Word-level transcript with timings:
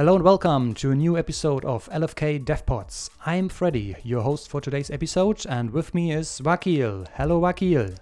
Hello 0.00 0.14
and 0.14 0.24
welcome 0.24 0.72
to 0.76 0.92
a 0.92 0.94
new 0.94 1.18
episode 1.18 1.62
of 1.66 1.86
LFK 1.90 2.42
DevPods. 2.42 3.10
I'm 3.26 3.50
Freddy, 3.50 3.96
your 4.02 4.22
host 4.22 4.48
for 4.48 4.58
today's 4.58 4.90
episode, 4.90 5.44
and 5.46 5.70
with 5.70 5.94
me 5.94 6.10
is 6.10 6.40
Wakeel. 6.42 7.06
Hello, 7.16 7.38
Wakeel. 7.38 7.98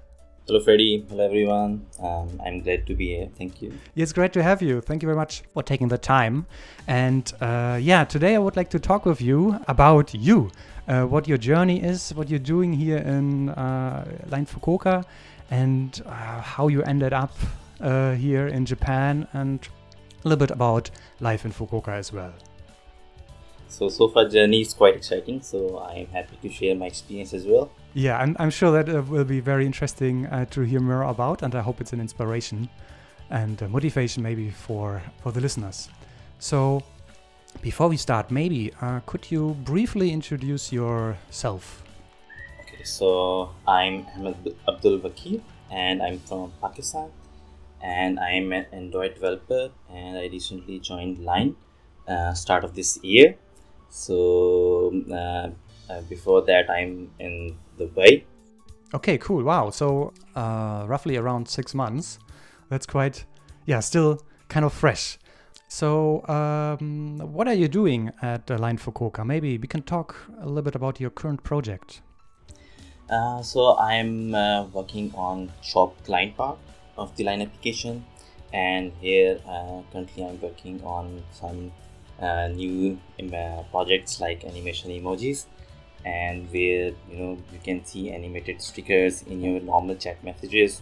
Hello, 0.47 0.61
Freddy. 0.61 1.05
Hello, 1.09 1.25
everyone. 1.25 1.85
Um, 2.01 2.41
I'm 2.47 2.61
glad 2.61 2.87
to 2.87 2.95
be 2.95 3.17
here. 3.17 3.29
Thank 3.37 3.61
you. 3.61 3.73
It's 3.97 4.13
great 4.13 4.33
to 4.35 4.45
have 4.45 4.63
you. 4.63 4.81
Thank 4.81 5.03
you 5.03 5.09
very 5.09 5.17
much 5.17 5.43
for 5.53 5.65
taking 5.65 5.89
the 5.89 5.99
time. 5.99 6.47
And 6.87 7.33
uh, 7.41 7.81
yeah, 7.83 8.05
today 8.05 8.37
I 8.37 8.39
would 8.39 8.55
like 8.55 8.71
to 8.71 8.79
talk 8.79 9.05
with 9.05 9.21
you 9.21 9.59
about 9.67 10.15
you, 10.15 10.53
uh, 10.87 11.03
what 11.03 11.27
your 11.27 11.37
journey 11.37 11.83
is, 11.83 12.15
what 12.15 12.31
you're 12.31 12.39
doing 12.39 12.73
here 12.73 12.99
in 12.99 13.49
uh, 13.49 14.05
Line 14.29 14.47
Fukuoka, 14.47 15.05
and 15.51 16.01
uh, 16.07 16.43
how 16.43 16.69
you 16.69 16.81
ended 16.85 17.13
up 17.13 17.33
uh, 17.81 18.13
here 18.13 18.47
in 18.47 18.65
Japan, 18.67 19.27
and 19.33 19.67
a 20.25 20.29
little 20.29 20.39
bit 20.47 20.51
about 20.51 20.91
life 21.21 21.45
in 21.45 21.53
Fukuoka 21.53 21.89
as 21.89 22.13
well. 22.13 22.33
So, 23.69 23.89
so 23.89 24.09
far 24.09 24.29
journey 24.29 24.63
is 24.63 24.73
quite 24.73 24.97
exciting. 24.97 25.43
So 25.43 25.79
I 25.79 25.95
am 25.95 26.07
happy 26.07 26.37
to 26.43 26.49
share 26.49 26.75
my 26.75 26.87
experience 26.87 27.35
as 27.35 27.45
well. 27.47 27.71
Yeah, 27.95 28.19
I'm, 28.19 28.37
I'm 28.39 28.51
sure 28.51 28.73
that 28.73 28.89
uh, 28.89 29.03
will 29.03 29.25
be 29.25 29.41
very 29.41 29.67
interesting 29.67 30.27
uh, 30.27 30.47
to 30.47 30.63
hear 30.63 30.81
more 30.81 31.03
about, 31.03 31.43
and 31.43 31.55
I 31.55 31.61
hope 31.61 31.81
it's 31.81 31.93
an 31.93 32.01
inspiration 32.01 32.69
and 33.31 33.61
motivation 33.71 34.23
maybe 34.23 34.51
for 34.51 35.03
for 35.23 35.33
the 35.33 35.41
listeners. 35.41 35.91
So, 36.39 36.83
before 37.61 37.89
we 37.89 37.97
start, 37.97 38.31
maybe 38.31 38.73
uh, 38.81 39.01
could 39.05 39.31
you 39.31 39.55
briefly 39.65 40.13
introduce 40.13 40.73
yourself? 40.73 41.83
Okay, 42.61 42.85
so 42.85 43.51
I'm 43.67 44.07
Ahmed 44.17 44.57
Abdul 44.67 45.01
Wakeel, 45.01 45.43
and 45.71 46.03
I'm 46.03 46.21
from 46.21 46.53
Pakistan, 46.63 47.11
and 47.83 48.19
I'm 48.19 48.53
an 48.53 48.67
Android 48.73 49.15
developer, 49.15 49.71
and 49.91 50.19
I 50.19 50.27
recently 50.27 50.79
joined 50.79 51.19
Line, 51.19 51.57
uh, 52.07 52.35
start 52.35 52.65
of 52.65 52.75
this 52.75 52.99
year. 53.03 53.37
So 53.89 54.93
uh, 55.11 55.51
uh, 55.91 56.01
before 56.09 56.43
that, 56.43 56.71
I'm 56.71 57.11
in 57.19 57.57
Dubai. 57.79 58.25
Okay, 58.95 59.19
cool. 59.19 59.45
Wow. 59.45 59.71
So, 59.71 60.13
uh, 60.35 60.85
roughly 60.87 61.17
around 61.17 61.49
six 61.49 61.75
months. 61.75 62.19
That's 62.71 62.87
quite, 62.87 63.25
yeah, 63.67 63.81
still 63.81 64.23
kind 64.49 64.65
of 64.65 64.73
fresh. 64.73 65.19
So, 65.69 66.27
um, 66.29 67.19
what 67.19 67.47
are 67.49 67.55
you 67.55 67.69
doing 67.69 68.11
at 68.23 68.51
uh, 68.51 68.59
Line 68.59 68.79
Fukuoka? 68.79 69.27
Maybe 69.27 69.59
we 69.59 69.69
can 69.69 69.83
talk 69.83 70.17
a 70.41 70.47
little 70.47 70.63
bit 70.63 70.75
about 70.75 71.01
your 71.01 71.11
current 71.11 71.43
project. 71.43 72.01
Uh, 73.11 73.43
so, 73.43 73.77
I'm 73.77 74.35
uh, 74.35 74.65
working 74.65 75.13
on 75.15 75.53
shop 75.63 75.95
client 76.05 76.37
part 76.37 76.59
of 76.99 77.17
the 77.17 77.25
Line 77.25 77.43
application, 77.43 78.05
and 78.53 78.93
here 79.01 79.41
uh, 79.47 79.83
currently 79.93 80.25
I'm 80.25 80.41
working 80.41 80.83
on 80.85 81.23
some 81.33 81.73
uh, 82.21 82.49
new 82.49 82.99
uh, 83.33 83.63
projects 83.71 84.21
like 84.21 84.45
animation 84.45 84.91
emojis. 84.91 85.47
And 86.05 86.47
where 86.53 86.93
you 87.11 87.17
know 87.17 87.39
you 87.53 87.59
can 87.63 87.85
see 87.85 88.11
animated 88.11 88.63
stickers 88.63 89.23
in 89.23 89.43
your 89.43 89.61
normal 89.61 89.97
chat 89.97 90.23
messages 90.23 90.81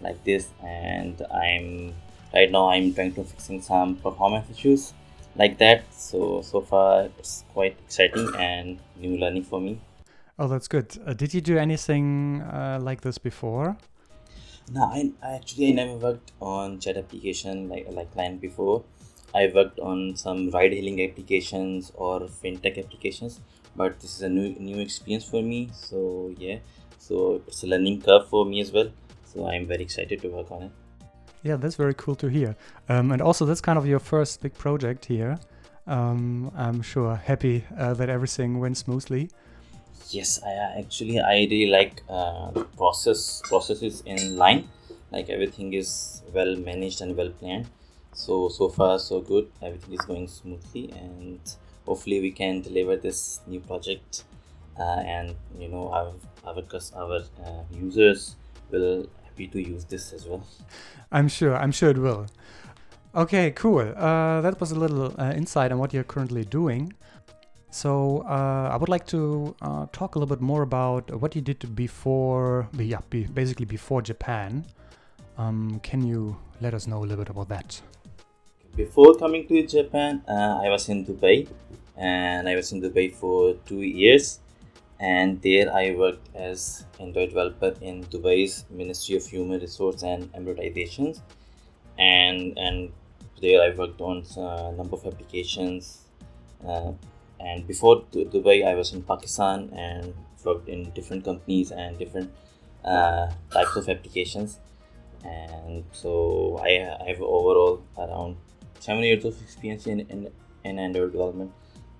like 0.00 0.22
this. 0.24 0.48
And 0.62 1.20
i'm 1.32 1.94
right 2.34 2.50
now 2.50 2.68
i'm 2.68 2.92
trying 2.94 3.14
to 3.14 3.24
fixing 3.24 3.62
some 3.62 3.96
performance 3.96 4.50
issues 4.50 4.92
like 5.36 5.58
that. 5.58 5.82
So 5.92 6.42
so 6.42 6.60
far 6.60 7.08
it's 7.18 7.44
quite 7.54 7.76
exciting 7.86 8.28
and 8.36 8.78
new 9.00 9.16
learning 9.16 9.44
for 9.44 9.60
me. 9.60 9.80
Oh 10.38 10.48
that's 10.48 10.68
good. 10.68 10.96
Uh, 11.04 11.14
did 11.14 11.32
you 11.34 11.40
do 11.40 11.56
anything 11.58 12.42
uh, 12.42 12.78
like 12.80 13.00
this 13.00 13.18
before 13.18 13.76
no 14.70 14.84
I, 14.84 15.12
I 15.22 15.34
actually 15.34 15.68
i 15.70 15.72
never 15.72 15.94
worked 15.94 16.32
on 16.40 16.78
chat 16.80 16.96
application 16.96 17.68
like 17.68 17.86
like 17.90 18.12
client 18.12 18.40
before. 18.40 18.84
I 19.34 19.50
worked 19.54 19.78
on 19.78 20.16
some 20.16 20.50
ride 20.50 20.72
hailing 20.72 21.02
applications 21.02 21.92
or 21.94 22.20
fintech 22.20 22.78
applications 22.78 23.40
but 23.76 24.00
this 24.00 24.16
is 24.16 24.22
a 24.22 24.28
new 24.28 24.54
new 24.58 24.78
experience 24.78 25.24
for 25.24 25.42
me 25.42 25.68
so 25.72 26.34
yeah. 26.38 26.58
So 26.98 27.42
it's 27.46 27.62
a 27.62 27.66
learning 27.66 28.02
curve 28.02 28.28
for 28.28 28.44
me 28.44 28.60
as 28.60 28.72
well 28.72 28.90
so 29.24 29.46
i'm 29.46 29.66
very 29.66 29.82
excited 29.82 30.20
to 30.22 30.28
work 30.28 30.50
on 30.50 30.62
it. 30.64 30.70
Yeah 31.42 31.56
that's 31.56 31.76
very 31.76 31.94
cool 31.94 32.16
to 32.16 32.28
hear. 32.28 32.56
Um, 32.88 33.12
and 33.12 33.22
also 33.22 33.44
that's 33.44 33.60
kind 33.60 33.78
of 33.78 33.86
your 33.86 33.98
first 33.98 34.40
big 34.42 34.54
project 34.54 35.04
here. 35.04 35.38
Um, 35.86 36.50
i'm 36.56 36.82
sure 36.82 37.14
happy 37.14 37.64
uh, 37.78 37.94
that 37.94 38.08
everything 38.10 38.60
went 38.60 38.76
smoothly 38.76 39.30
yes 40.10 40.40
i 40.44 40.52
actually 40.80 41.20
i 41.20 41.46
really 41.50 41.66
like 41.66 42.02
uh, 42.08 42.50
process 42.76 43.42
processes 43.44 44.02
in 44.06 44.36
line. 44.36 44.68
Like 45.10 45.30
everything 45.30 45.72
is 45.72 46.22
well 46.34 46.54
managed 46.56 47.00
and 47.00 47.16
well 47.16 47.30
planned. 47.30 47.66
So 48.12 48.48
so 48.48 48.68
far 48.68 48.98
so 48.98 49.20
good. 49.20 49.50
Everything 49.62 49.94
is 49.94 50.00
going 50.02 50.28
smoothly 50.28 50.90
and 50.92 51.40
hopefully 51.86 52.20
we 52.20 52.30
can 52.30 52.60
deliver 52.60 52.96
this 52.96 53.40
new 53.46 53.60
project 53.60 54.24
uh, 54.78 55.00
and 55.06 55.34
you 55.58 55.68
know 55.68 55.88
our 55.88 56.12
our 56.46 56.62
our 56.94 57.20
uh, 57.44 57.62
users 57.70 58.36
will 58.70 59.08
happy 59.24 59.46
to 59.48 59.60
use 59.60 59.84
this 59.84 60.12
as 60.12 60.26
well. 60.26 60.46
I'm 61.10 61.28
sure 61.28 61.56
i'm 61.56 61.72
sure 61.72 61.90
it 61.90 61.98
will. 61.98 62.26
Okay 63.14 63.50
cool. 63.52 63.94
Uh, 63.96 64.40
that 64.42 64.60
was 64.60 64.70
a 64.70 64.78
little 64.78 65.14
uh, 65.18 65.32
insight 65.32 65.72
on 65.72 65.78
what 65.78 65.94
you're 65.94 66.04
currently 66.04 66.44
doing 66.44 66.92
so 67.70 68.24
uh, 68.28 68.70
i 68.72 68.76
would 68.76 68.88
like 68.88 69.06
to 69.06 69.54
uh, 69.62 69.86
talk 69.92 70.14
a 70.14 70.18
little 70.18 70.34
bit 70.36 70.42
more 70.42 70.62
about 70.62 71.10
what 71.20 71.34
you 71.36 71.42
did 71.42 71.74
before 71.74 72.68
yeah 72.78 73.00
basically 73.34 73.66
before 73.66 74.02
japan 74.02 74.64
um, 75.36 75.78
can 75.82 76.04
you 76.04 76.36
let 76.60 76.74
us 76.74 76.86
know 76.86 76.98
a 76.98 77.06
little 77.06 77.24
bit 77.24 77.28
about 77.30 77.48
that 77.48 77.80
before 78.78 79.16
coming 79.16 79.44
to 79.48 79.66
Japan, 79.66 80.22
uh, 80.28 80.60
I 80.62 80.68
was 80.68 80.88
in 80.88 81.04
Dubai 81.04 81.48
and 81.96 82.48
I 82.48 82.54
was 82.54 82.70
in 82.70 82.80
Dubai 82.80 83.12
for 83.12 83.54
two 83.66 83.82
years. 83.82 84.38
And 85.00 85.42
there 85.42 85.72
I 85.74 85.96
worked 85.96 86.28
as 86.36 86.86
Android 87.00 87.30
developer 87.30 87.74
in 87.80 88.04
Dubai's 88.04 88.64
Ministry 88.70 89.16
of 89.16 89.26
Human 89.26 89.60
Resource 89.60 90.04
and 90.04 90.32
Emiratizations. 90.32 91.22
And, 91.98 92.56
and 92.56 92.92
there 93.42 93.62
I 93.62 93.74
worked 93.74 94.00
on 94.00 94.24
a 94.36 94.70
number 94.72 94.94
of 94.94 95.04
applications. 95.06 96.04
And 97.40 97.66
before 97.66 98.02
Dubai, 98.12 98.66
I 98.66 98.74
was 98.74 98.92
in 98.92 99.02
Pakistan 99.02 99.70
and 99.74 100.14
worked 100.44 100.68
in 100.68 100.90
different 100.90 101.24
companies 101.24 101.70
and 101.70 101.98
different 101.98 102.30
uh, 102.84 103.30
types 103.50 103.76
of 103.76 103.88
applications. 103.88 104.60
And 105.24 105.84
so 105.92 106.60
I, 106.62 106.96
I 107.02 107.08
have 107.08 107.22
overall 107.22 107.82
around 107.96 108.36
seven 108.80 109.02
years 109.02 109.24
of 109.24 109.40
experience 109.42 109.86
in, 109.86 110.00
in, 110.00 110.30
in 110.64 110.78
Android 110.78 111.12
development. 111.12 111.52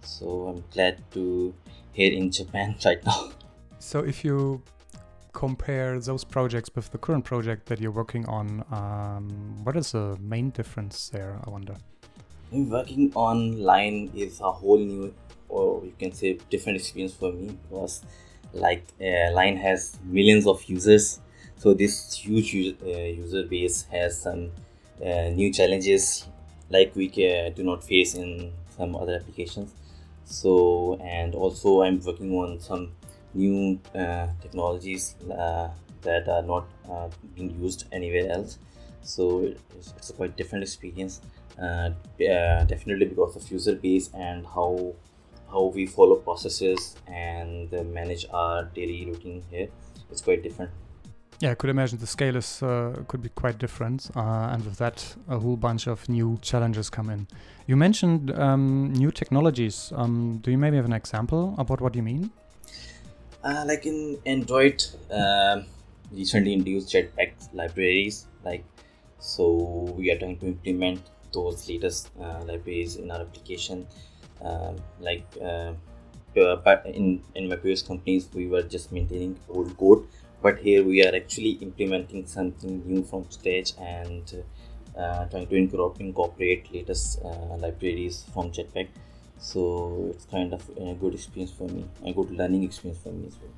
So 0.02 0.48
I'm 0.48 0.64
glad 0.72 1.02
to 1.12 1.54
here 1.92 2.12
in 2.12 2.30
Japan 2.30 2.76
right 2.84 3.04
now. 3.04 3.30
So 3.78 4.00
if 4.00 4.24
you 4.24 4.62
compare 5.32 6.00
those 6.00 6.24
projects 6.24 6.70
with 6.74 6.90
the 6.90 6.98
current 6.98 7.24
project 7.24 7.66
that 7.66 7.80
you're 7.80 7.92
working 7.92 8.26
on, 8.26 8.64
um, 8.72 9.28
what 9.64 9.76
is 9.76 9.92
the 9.92 10.16
main 10.20 10.50
difference 10.50 11.08
there? 11.08 11.38
I 11.44 11.50
wonder. 11.50 11.76
Working 12.50 13.12
on 13.14 13.62
Line 13.62 14.10
is 14.14 14.40
a 14.40 14.50
whole 14.50 14.78
new, 14.78 15.14
or 15.48 15.84
you 15.84 15.94
can 15.98 16.12
say, 16.12 16.38
different 16.50 16.78
experience 16.78 17.14
for 17.14 17.32
me 17.32 17.56
because, 17.68 18.02
like, 18.52 18.84
uh, 19.00 19.32
Line 19.32 19.56
has 19.56 19.98
millions 20.04 20.46
of 20.46 20.62
users, 20.64 21.20
so 21.56 21.74
this 21.74 22.14
huge 22.14 22.54
uh, 22.82 22.86
user 22.88 23.42
base 23.44 23.82
has 23.90 24.20
some 24.20 24.50
uh, 25.04 25.28
new 25.30 25.52
challenges 25.52 26.26
like 26.70 26.94
we 26.94 27.08
do 27.08 27.62
not 27.62 27.82
face 27.82 28.14
in 28.14 28.52
some 28.76 28.94
other 28.94 29.14
applications. 29.14 29.74
So 30.24 30.98
and 31.02 31.34
also 31.34 31.82
i'm 31.82 32.00
working 32.00 32.32
on 32.34 32.60
some 32.60 32.92
new 33.34 33.78
uh, 33.94 34.26
technologies 34.42 35.16
uh, 35.30 35.68
that 36.02 36.28
are 36.28 36.42
not 36.42 36.66
uh, 36.90 37.08
being 37.34 37.58
used 37.60 37.86
anywhere 37.92 38.30
else. 38.30 38.58
So 39.02 39.52
it's, 39.76 40.10
a 40.10 40.12
quite 40.12 40.36
different 40.36 40.64
experience 40.64 41.20
uh, 41.60 41.90
definitely 42.18 43.06
because 43.06 43.36
of 43.36 43.50
user 43.50 43.74
base 43.74 44.10
and 44.14 44.46
how 44.46 44.94
how 45.50 45.64
we 45.64 45.86
follow 45.86 46.16
processes 46.16 46.96
and 47.06 47.70
manage 47.92 48.26
our 48.32 48.64
daily 48.74 49.06
routine 49.06 49.42
here 49.50 49.68
it's 50.10 50.20
quite 50.22 50.42
different 50.42 50.70
yeah, 51.40 51.52
I 51.52 51.54
could 51.54 51.70
imagine 51.70 51.98
the 51.98 52.06
scale 52.06 52.34
is 52.34 52.64
uh, 52.64 53.04
could 53.06 53.22
be 53.22 53.28
quite 53.28 53.58
different, 53.58 54.10
uh, 54.16 54.50
and 54.50 54.64
with 54.64 54.76
that, 54.78 55.14
a 55.28 55.38
whole 55.38 55.56
bunch 55.56 55.86
of 55.86 56.08
new 56.08 56.36
challenges 56.42 56.90
come 56.90 57.10
in. 57.10 57.28
You 57.68 57.76
mentioned 57.76 58.36
um, 58.36 58.92
new 58.92 59.12
technologies. 59.12 59.92
Um, 59.94 60.40
do 60.42 60.50
you 60.50 60.58
maybe 60.58 60.76
have 60.76 60.86
an 60.86 60.92
example 60.92 61.54
about 61.56 61.80
what 61.80 61.94
you 61.94 62.02
mean? 62.02 62.32
Uh, 63.44 63.64
like 63.68 63.86
in 63.86 64.18
Android, 64.26 64.84
um, 65.12 65.66
recently 66.10 66.54
introduced 66.54 66.92
Jetpack 66.92 67.34
libraries. 67.52 68.26
Like, 68.44 68.64
so 69.20 69.94
we 69.96 70.10
are 70.10 70.18
trying 70.18 70.38
to 70.38 70.46
implement 70.46 71.02
those 71.32 71.68
latest 71.68 72.10
uh, 72.20 72.42
libraries 72.46 72.96
in 72.96 73.12
our 73.12 73.20
application. 73.20 73.86
Um, 74.42 74.76
like, 75.00 75.26
uh, 75.42 75.72
in 76.84 77.22
in 77.34 77.48
my 77.48 77.56
previous 77.56 77.82
companies, 77.82 78.28
we 78.32 78.46
were 78.46 78.62
just 78.62 78.92
maintaining 78.92 79.36
old 79.48 79.76
code 79.76 80.06
but 80.42 80.58
here 80.58 80.84
we 80.84 81.04
are 81.04 81.14
actually 81.14 81.52
implementing 81.60 82.26
something 82.26 82.82
new 82.86 83.02
from 83.02 83.28
scratch 83.30 83.72
and 83.78 84.44
uh, 84.96 85.24
trying 85.26 85.48
to 85.48 85.94
incorporate 85.98 86.72
latest 86.72 87.20
uh, 87.24 87.56
libraries 87.56 88.24
from 88.32 88.50
Jetpack. 88.52 88.88
So 89.38 90.10
it's 90.14 90.26
kind 90.26 90.52
of 90.52 90.68
a 90.78 90.94
good 90.94 91.14
experience 91.14 91.52
for 91.52 91.68
me, 91.68 91.84
a 92.04 92.12
good 92.12 92.30
learning 92.30 92.64
experience 92.64 93.02
for 93.02 93.10
me 93.10 93.26
as 93.26 93.36
well. 93.40 93.52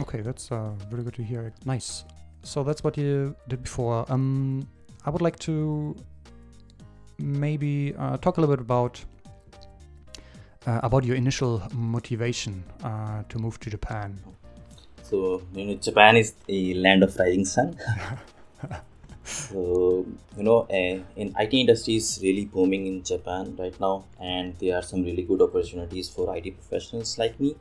Okay, 0.00 0.20
that's 0.20 0.50
uh, 0.50 0.70
very 0.90 1.02
good 1.02 1.14
to 1.14 1.22
hear. 1.22 1.52
Nice. 1.64 2.04
So 2.42 2.64
that's 2.64 2.82
what 2.82 2.96
you 2.96 3.36
did 3.48 3.62
before. 3.62 4.04
Um, 4.08 4.66
I 5.04 5.10
would 5.10 5.22
like 5.22 5.38
to 5.40 5.94
maybe 7.18 7.94
uh, 7.98 8.16
talk 8.16 8.36
a 8.36 8.40
little 8.40 8.56
bit 8.56 8.62
about 8.62 9.04
about 10.66 11.04
your 11.04 11.16
initial 11.16 11.62
motivation 11.72 12.64
uh, 12.84 13.22
to 13.28 13.38
move 13.38 13.58
to 13.60 13.70
Japan. 13.70 14.18
So 15.02 15.42
you 15.54 15.66
know, 15.66 15.74
Japan 15.74 16.16
is 16.16 16.34
a 16.48 16.74
land 16.74 17.02
of 17.02 17.16
rising 17.16 17.44
sun. 17.44 17.78
so 19.24 20.06
you 20.36 20.42
know, 20.42 20.66
uh, 20.70 21.02
in 21.16 21.34
IT 21.38 21.54
industry 21.54 21.96
is 21.96 22.18
really 22.22 22.44
booming 22.46 22.86
in 22.86 23.02
Japan 23.02 23.56
right 23.58 23.78
now, 23.80 24.04
and 24.20 24.56
there 24.58 24.76
are 24.76 24.82
some 24.82 25.02
really 25.02 25.22
good 25.22 25.42
opportunities 25.42 26.08
for 26.08 26.34
IT 26.36 26.54
professionals 26.56 27.18
like 27.18 27.38
me. 27.40 27.56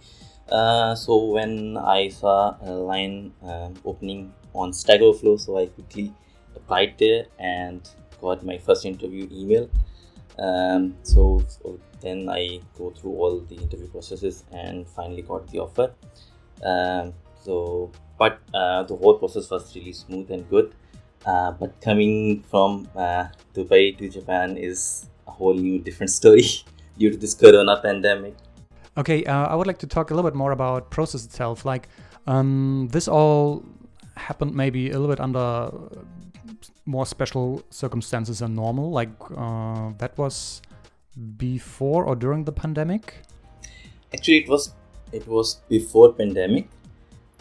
Uh, 0.49 0.95
so 0.95 1.17
when 1.25 1.77
I 1.77 2.09
saw 2.09 2.55
a 2.61 2.71
line 2.71 3.33
uh, 3.43 3.69
opening 3.85 4.33
on 4.53 4.73
Stack 4.73 5.01
Overflow, 5.01 5.37
so 5.37 5.57
I 5.57 5.67
quickly 5.67 6.13
applied 6.55 6.95
there 6.97 7.25
and 7.39 7.81
got 8.21 8.45
my 8.45 8.57
first 8.57 8.85
interview 8.85 9.27
email. 9.31 9.69
Um, 10.39 10.95
so, 11.03 11.43
so, 11.47 11.79
then 12.01 12.29
I 12.29 12.59
go 12.77 12.89
through 12.91 13.11
all 13.11 13.39
the 13.41 13.55
interview 13.55 13.87
processes 13.87 14.43
and 14.51 14.87
finally 14.87 15.21
got 15.21 15.47
the 15.51 15.59
offer. 15.59 15.93
Um, 16.63 17.13
so, 17.43 17.91
but 18.17 18.39
uh, 18.53 18.83
the 18.83 18.95
whole 18.95 19.17
process 19.19 19.49
was 19.49 19.75
really 19.75 19.93
smooth 19.93 20.31
and 20.31 20.49
good. 20.49 20.73
Uh, 21.25 21.51
but 21.51 21.79
coming 21.81 22.41
from 22.49 22.87
uh, 22.95 23.27
Dubai 23.53 23.95
to 23.97 24.09
Japan 24.09 24.57
is 24.57 25.07
a 25.27 25.31
whole 25.31 25.53
new 25.53 25.79
different 25.79 26.09
story 26.09 26.45
due 26.97 27.11
to 27.11 27.17
this 27.17 27.35
Corona 27.35 27.79
pandemic. 27.81 28.35
Okay, 28.97 29.23
uh, 29.25 29.47
I 29.47 29.55
would 29.55 29.67
like 29.67 29.79
to 29.79 29.87
talk 29.87 30.11
a 30.11 30.15
little 30.15 30.29
bit 30.29 30.35
more 30.35 30.51
about 30.51 30.89
process 30.89 31.23
itself. 31.23 31.65
Like 31.65 31.87
um, 32.27 32.89
this 32.91 33.07
all 33.07 33.63
happened 34.17 34.55
maybe 34.55 34.89
a 34.89 34.99
little 34.99 35.07
bit 35.07 35.19
under 35.19 35.71
more 36.85 37.05
special 37.05 37.63
circumstances 37.69 38.39
than 38.39 38.55
normal. 38.55 38.91
Like 38.91 39.11
uh, 39.35 39.91
that 39.97 40.17
was 40.17 40.61
before 41.37 42.05
or 42.05 42.15
during 42.15 42.43
the 42.45 42.51
pandemic. 42.51 43.15
Actually, 44.13 44.39
it 44.39 44.49
was 44.49 44.73
it 45.11 45.27
was 45.27 45.55
before 45.69 46.13
pandemic, 46.13 46.67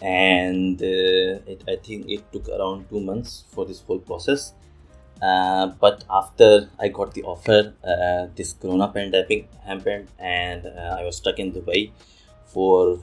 and 0.02 0.80
uh, 0.80 1.52
it, 1.52 1.62
I 1.68 1.76
think 1.76 2.08
it 2.08 2.32
took 2.32 2.48
around 2.48 2.88
two 2.88 3.00
months 3.00 3.44
for 3.50 3.64
this 3.66 3.80
whole 3.80 3.98
process. 3.98 4.54
Uh, 5.22 5.66
but 5.80 6.04
after 6.08 6.70
I 6.78 6.88
got 6.88 7.12
the 7.12 7.22
offer, 7.24 7.74
uh, 7.84 8.26
this 8.34 8.54
Corona 8.54 8.88
pandemic 8.88 9.48
happened, 9.64 10.08
and 10.18 10.66
uh, 10.66 10.96
I 10.98 11.04
was 11.04 11.16
stuck 11.16 11.38
in 11.38 11.52
Dubai 11.52 11.90
for 12.46 13.00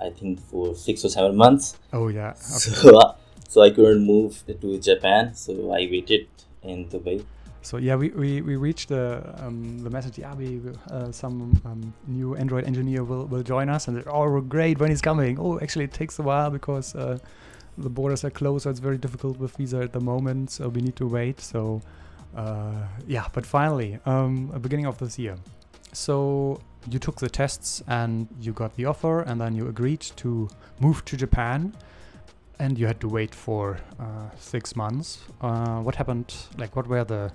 I 0.00 0.10
think 0.10 0.40
for 0.40 0.74
six 0.74 1.04
or 1.04 1.08
seven 1.08 1.36
months. 1.36 1.76
Oh 1.92 2.08
yeah. 2.08 2.30
Okay. 2.56 2.76
So 2.82 2.98
uh, 2.98 3.14
so 3.56 3.62
I 3.62 3.70
couldn't 3.70 4.04
move 4.04 4.44
to 4.60 4.78
Japan, 4.78 5.34
so 5.34 5.72
I 5.72 5.88
waited 5.90 6.28
in 6.62 6.90
Dubai. 6.90 7.24
So 7.62 7.78
yeah, 7.78 7.96
we, 7.96 8.10
we, 8.10 8.42
we 8.42 8.54
reached 8.56 8.90
the 8.90 9.04
um, 9.38 9.78
the 9.78 9.88
message. 9.88 10.18
Yeah, 10.18 10.34
we 10.34 10.60
uh, 10.90 11.10
some 11.10 11.58
um, 11.64 11.94
new 12.06 12.36
Android 12.36 12.64
engineer 12.64 13.02
will, 13.02 13.24
will 13.24 13.42
join 13.42 13.70
us, 13.70 13.88
and 13.88 14.04
oh 14.08 14.42
great 14.42 14.78
when 14.78 14.90
he's 14.90 15.00
coming. 15.00 15.38
Oh, 15.40 15.58
actually 15.58 15.86
it 15.86 15.94
takes 15.94 16.18
a 16.18 16.22
while 16.22 16.50
because 16.50 16.94
uh, 16.94 17.16
the 17.78 17.88
borders 17.88 18.24
are 18.24 18.30
closed, 18.30 18.64
so 18.64 18.70
it's 18.70 18.78
very 18.78 18.98
difficult 18.98 19.38
with 19.38 19.56
visa 19.56 19.78
at 19.78 19.94
the 19.94 20.00
moment. 20.00 20.50
So 20.50 20.68
we 20.68 20.82
need 20.82 20.96
to 20.96 21.06
wait. 21.06 21.40
So 21.40 21.80
uh, 22.36 22.82
yeah, 23.06 23.24
but 23.32 23.46
finally, 23.46 23.98
um, 24.04 24.48
beginning 24.60 24.84
of 24.84 24.98
this 24.98 25.18
year. 25.18 25.36
So 25.94 26.60
you 26.90 26.98
took 26.98 27.16
the 27.20 27.30
tests 27.30 27.82
and 27.88 28.28
you 28.38 28.52
got 28.52 28.76
the 28.76 28.84
offer, 28.84 29.22
and 29.22 29.40
then 29.40 29.56
you 29.56 29.66
agreed 29.68 30.02
to 30.22 30.50
move 30.78 31.06
to 31.06 31.16
Japan 31.16 31.72
and 32.58 32.78
you 32.78 32.86
had 32.86 33.00
to 33.00 33.08
wait 33.08 33.34
for 33.34 33.78
uh, 34.00 34.30
six 34.38 34.76
months. 34.76 35.20
Uh, 35.40 35.80
what 35.80 35.94
happened? 35.94 36.34
Like, 36.56 36.76
what 36.76 36.86
were 36.86 37.04
the 37.04 37.32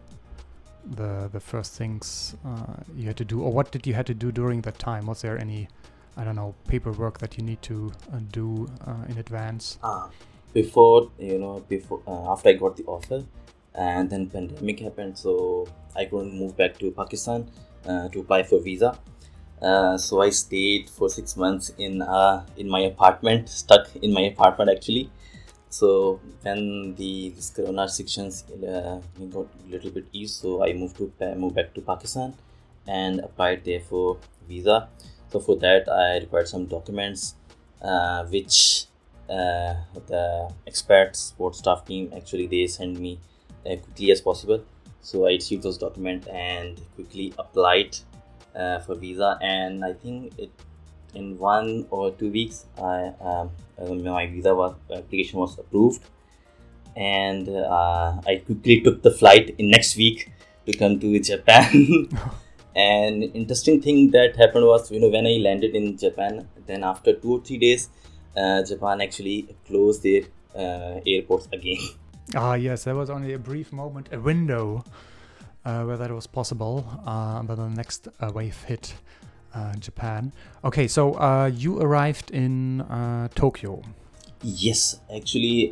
the 0.96 1.30
the 1.32 1.40
first 1.40 1.74
things 1.74 2.36
uh, 2.46 2.74
you 2.96 3.06
had 3.06 3.18
to 3.18 3.26
do, 3.26 3.42
or 3.42 3.52
what 3.52 3.72
did 3.72 3.86
you 3.86 3.94
had 3.94 4.06
to 4.08 4.14
do 4.14 4.32
during 4.32 4.62
that 4.62 4.80
time? 4.80 5.06
Was 5.06 5.22
there 5.22 5.38
any, 5.38 5.68
I 6.18 6.24
don't 6.24 6.36
know, 6.36 6.56
paperwork 6.68 7.20
that 7.20 7.38
you 7.38 7.44
need 7.44 7.62
to 7.64 7.92
uh, 8.14 8.20
do 8.32 8.68
uh, 8.88 9.06
in 9.10 9.18
advance? 9.18 9.78
Ah, 9.84 10.10
before 10.54 11.12
you 11.20 11.38
know, 11.38 11.64
before 11.70 12.02
uh, 12.08 12.32
after 12.32 12.50
I 12.50 12.54
got 12.54 12.78
the 12.78 12.86
offer, 12.86 13.24
and 13.76 14.10
then 14.10 14.28
pandemic 14.28 14.80
happened, 14.80 15.18
so 15.18 15.68
I 15.96 16.06
couldn't 16.06 16.34
move 16.34 16.58
back 16.58 16.78
to 16.80 16.92
Pakistan 16.92 17.50
to 17.86 18.20
apply 18.20 18.44
for 18.44 18.60
visa. 18.60 18.98
Uh, 19.62 19.96
so 19.98 20.22
I 20.22 20.32
stayed 20.32 20.90
for 20.90 21.08
six 21.10 21.38
months 21.38 21.72
in 21.78 22.02
uh, 22.02 22.44
in 22.58 22.68
my 22.68 22.80
apartment, 22.80 23.48
stuck 23.50 23.96
in 24.02 24.12
my 24.12 24.22
apartment 24.22 24.72
actually. 24.72 25.12
So 25.70 26.20
when 26.42 26.96
the 26.96 27.30
this 27.30 27.52
Corona 27.52 27.84
restrictions 27.84 28.44
uh, 28.52 29.00
got 29.30 29.46
a 29.46 29.70
little 29.70 29.92
bit 29.92 30.06
eased, 30.12 30.42
so 30.42 30.64
I 30.66 30.74
moved 30.74 30.98
to 30.98 31.14
moved 31.36 31.56
back 31.56 31.74
to 31.76 31.82
Pakistan 31.82 32.34
and 32.88 33.20
applied 33.20 33.64
there 33.64 33.80
for 33.82 34.18
visa. 34.48 34.90
So 35.32 35.40
for 35.40 35.56
that 35.58 35.88
I 35.88 36.18
required 36.18 36.48
some 36.48 36.66
documents, 36.66 37.36
uh, 37.82 38.26
which 38.26 38.86
uh, 39.30 39.76
the 40.08 40.52
expat 40.68 41.16
support 41.16 41.56
staff 41.56 41.86
team 41.86 42.12
actually 42.18 42.48
they 42.48 42.68
send 42.68 43.00
me 43.00 43.20
quickly 43.64 44.12
as 44.12 44.22
possible. 44.22 44.64
So 45.02 45.26
I 45.26 45.34
received 45.34 45.64
those 45.64 45.78
documents 45.78 46.28
and 46.28 46.82
quickly 46.96 47.34
applied 47.38 47.98
uh, 48.56 48.80
for 48.80 48.96
visa, 48.96 49.38
and 49.42 49.84
I 49.84 49.94
think 49.94 50.34
it 50.38 50.52
in 51.14 51.38
one 51.38 51.88
or 51.90 52.12
two 52.12 52.32
weeks, 52.32 52.66
I 52.78 53.14
um, 53.22 53.52
uh, 53.80 53.94
my 53.94 54.28
visa 54.28 54.56
was 54.56 54.76
application 54.92 55.40
was 55.40 55.58
approved, 55.58 56.02
and 56.96 57.50
uh, 57.50 58.22
I 58.26 58.42
quickly 58.46 58.82
took 58.82 59.02
the 59.02 59.12
flight 59.12 59.56
in 59.58 59.70
next 59.70 59.98
week 59.98 60.32
to 60.66 60.74
come 60.74 61.00
to 61.00 61.20
Japan. 61.20 62.08
and 62.76 63.24
interesting 63.36 63.82
thing 63.82 64.12
that 64.12 64.36
happened 64.36 64.66
was 64.66 64.92
you 64.92 65.00
know 65.00 65.10
when 65.10 65.28
I 65.28 65.38
landed 65.42 65.76
in 65.76 65.98
Japan, 65.98 66.48
then 66.66 66.84
after 66.84 67.14
two 67.14 67.34
or 67.34 67.42
three 67.42 67.58
days, 67.58 67.90
uh, 68.38 68.64
Japan 68.64 69.02
actually 69.02 69.56
closed 69.68 70.04
their 70.04 70.24
uh, 70.56 71.00
airports 71.06 71.48
again. 71.52 71.78
Ah 72.36 72.54
yes, 72.56 72.86
there 72.86 72.96
was 72.96 73.10
only 73.10 73.34
a 73.34 73.40
brief 73.40 73.74
moment, 73.74 74.10
a 74.12 74.20
window 74.20 74.84
uh, 75.66 75.84
where 75.84 75.98
that 75.98 76.12
was 76.12 76.28
possible, 76.28 76.86
uh, 77.06 77.44
but 77.44 77.56
the 77.56 77.70
next 77.70 78.08
uh, 78.20 78.32
wave 78.34 78.64
hit 78.64 78.96
uh, 79.54 79.76
Japan. 79.76 80.34
Okay, 80.64 80.88
so 80.88 81.14
uh, 81.14 81.52
you 81.54 81.80
arrived 81.80 82.32
in 82.32 82.84
Tokyo. 83.36 83.84
Yes, 84.42 85.00
actually, 85.16 85.70
you 85.70 85.72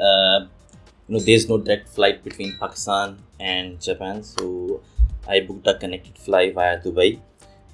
know, 1.08 1.20
there's 1.20 1.50
no 1.50 1.58
direct 1.58 1.90
flight 1.90 2.24
between 2.24 2.58
Pakistan 2.60 3.18
and 3.40 3.82
Japan, 3.82 4.22
so 4.24 4.82
I 5.28 5.42
booked 5.42 5.66
a 5.66 5.74
connected 5.74 6.18
flight 6.18 6.54
via 6.54 6.80
Dubai, 6.80 7.20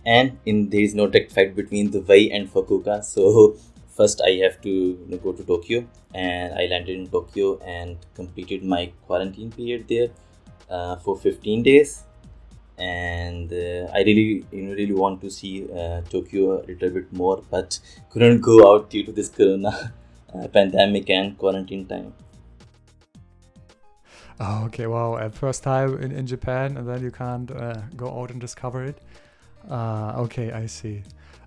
and 0.06 0.38
in 0.46 0.70
there 0.70 0.82
is 0.82 0.96
no 0.96 1.08
direct 1.08 1.34
flight 1.34 1.54
between 1.54 1.92
Dubai 1.92 2.34
and 2.34 2.52
Fukuoka. 2.52 3.04
So 3.04 3.58
first, 3.90 4.22
I 4.26 4.40
have 4.44 4.62
to 4.62 4.70
you 4.70 5.06
know, 5.10 5.18
go 5.18 5.34
to 5.34 5.44
Tokyo, 5.44 5.86
and 6.14 6.54
I 6.54 6.68
landed 6.68 6.96
in 6.96 7.08
Tokyo 7.08 7.60
and 7.60 7.98
completed 8.16 8.64
my 8.64 8.94
quarantine 9.06 9.52
period 9.52 9.90
there 9.90 10.12
uh, 10.70 10.96
for 10.96 11.18
15 11.18 11.64
days 11.64 12.05
and 12.78 13.52
uh, 13.54 13.90
I 13.94 14.04
really 14.04 14.46
you 14.52 14.64
know 14.64 14.74
really 14.74 14.94
want 14.94 15.22
to 15.22 15.30
see 15.30 15.68
uh, 15.72 16.02
Tokyo 16.10 16.62
a 16.62 16.66
little 16.66 16.90
bit 16.90 17.12
more 17.14 17.42
but 17.50 17.80
couldn't 18.10 18.42
go 18.42 18.74
out 18.74 18.90
due 18.90 19.04
to 19.04 19.12
this 19.12 19.30
corona 19.30 19.94
uh, 20.34 20.48
pandemic 20.50 21.10
and 21.10 21.38
quarantine 21.38 21.86
time. 21.86 22.14
Oh 24.40 24.66
okay. 24.66 24.88
Wow 24.88 25.18
at 25.18 25.34
first 25.34 25.64
time 25.64 26.02
in, 26.02 26.12
in 26.12 26.28
Japan 26.28 26.78
and 26.78 26.88
then 26.88 27.02
you 27.02 27.12
can't 27.12 27.50
uh, 27.52 27.82
go 27.96 28.08
out 28.20 28.32
and 28.32 28.42
discover 28.42 28.84
it. 28.84 29.00
Uh, 29.70 30.14
okay 30.18 30.52
I 30.52 30.66
see. 30.66 31.04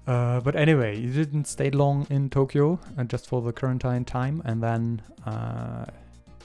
Uh, 0.06 0.40
but 0.40 0.56
anyway 0.56 0.98
you 0.98 1.12
didn't 1.12 1.46
stay 1.46 1.70
long 1.70 2.06
in 2.08 2.30
Tokyo 2.30 2.80
just 3.06 3.26
for 3.26 3.42
the 3.42 3.52
quarantine 3.52 4.06
time 4.06 4.40
and 4.46 4.62
then 4.62 5.02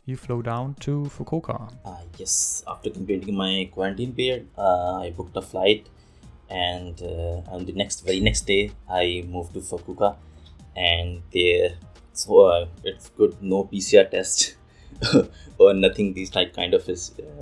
you 0.06 0.18
flew 0.18 0.42
down 0.44 0.76
to 0.82 1.04
Fukuoka. 1.04 1.72
Uh, 1.86 2.02
yes, 2.18 2.64
after 2.68 2.90
completing 2.90 3.36
my 3.36 3.70
quarantine 3.72 4.14
period, 4.14 4.48
uh, 4.58 5.00
I 5.00 5.12
booked 5.12 5.36
a 5.38 5.42
flight, 5.42 5.88
and 6.50 7.02
uh, 7.02 7.52
on 7.52 7.66
the 7.66 7.74
next 7.74 8.02
very 8.02 8.20
next 8.20 8.42
day, 8.42 8.72
I 8.90 9.24
moved 9.28 9.54
to 9.54 9.60
Fukuoka, 9.60 10.16
and 10.76 11.22
there, 11.34 11.76
so 12.14 12.42
uh, 12.42 12.68
it's 12.84 13.10
good 13.10 13.42
no 13.42 13.64
PCR 13.64 14.10
test 14.10 14.56
or 15.58 15.74
nothing 15.74 16.14
these 16.14 16.30
type 16.30 16.54
kind 16.54 16.74
of 16.74 16.88
uh, 16.90 16.94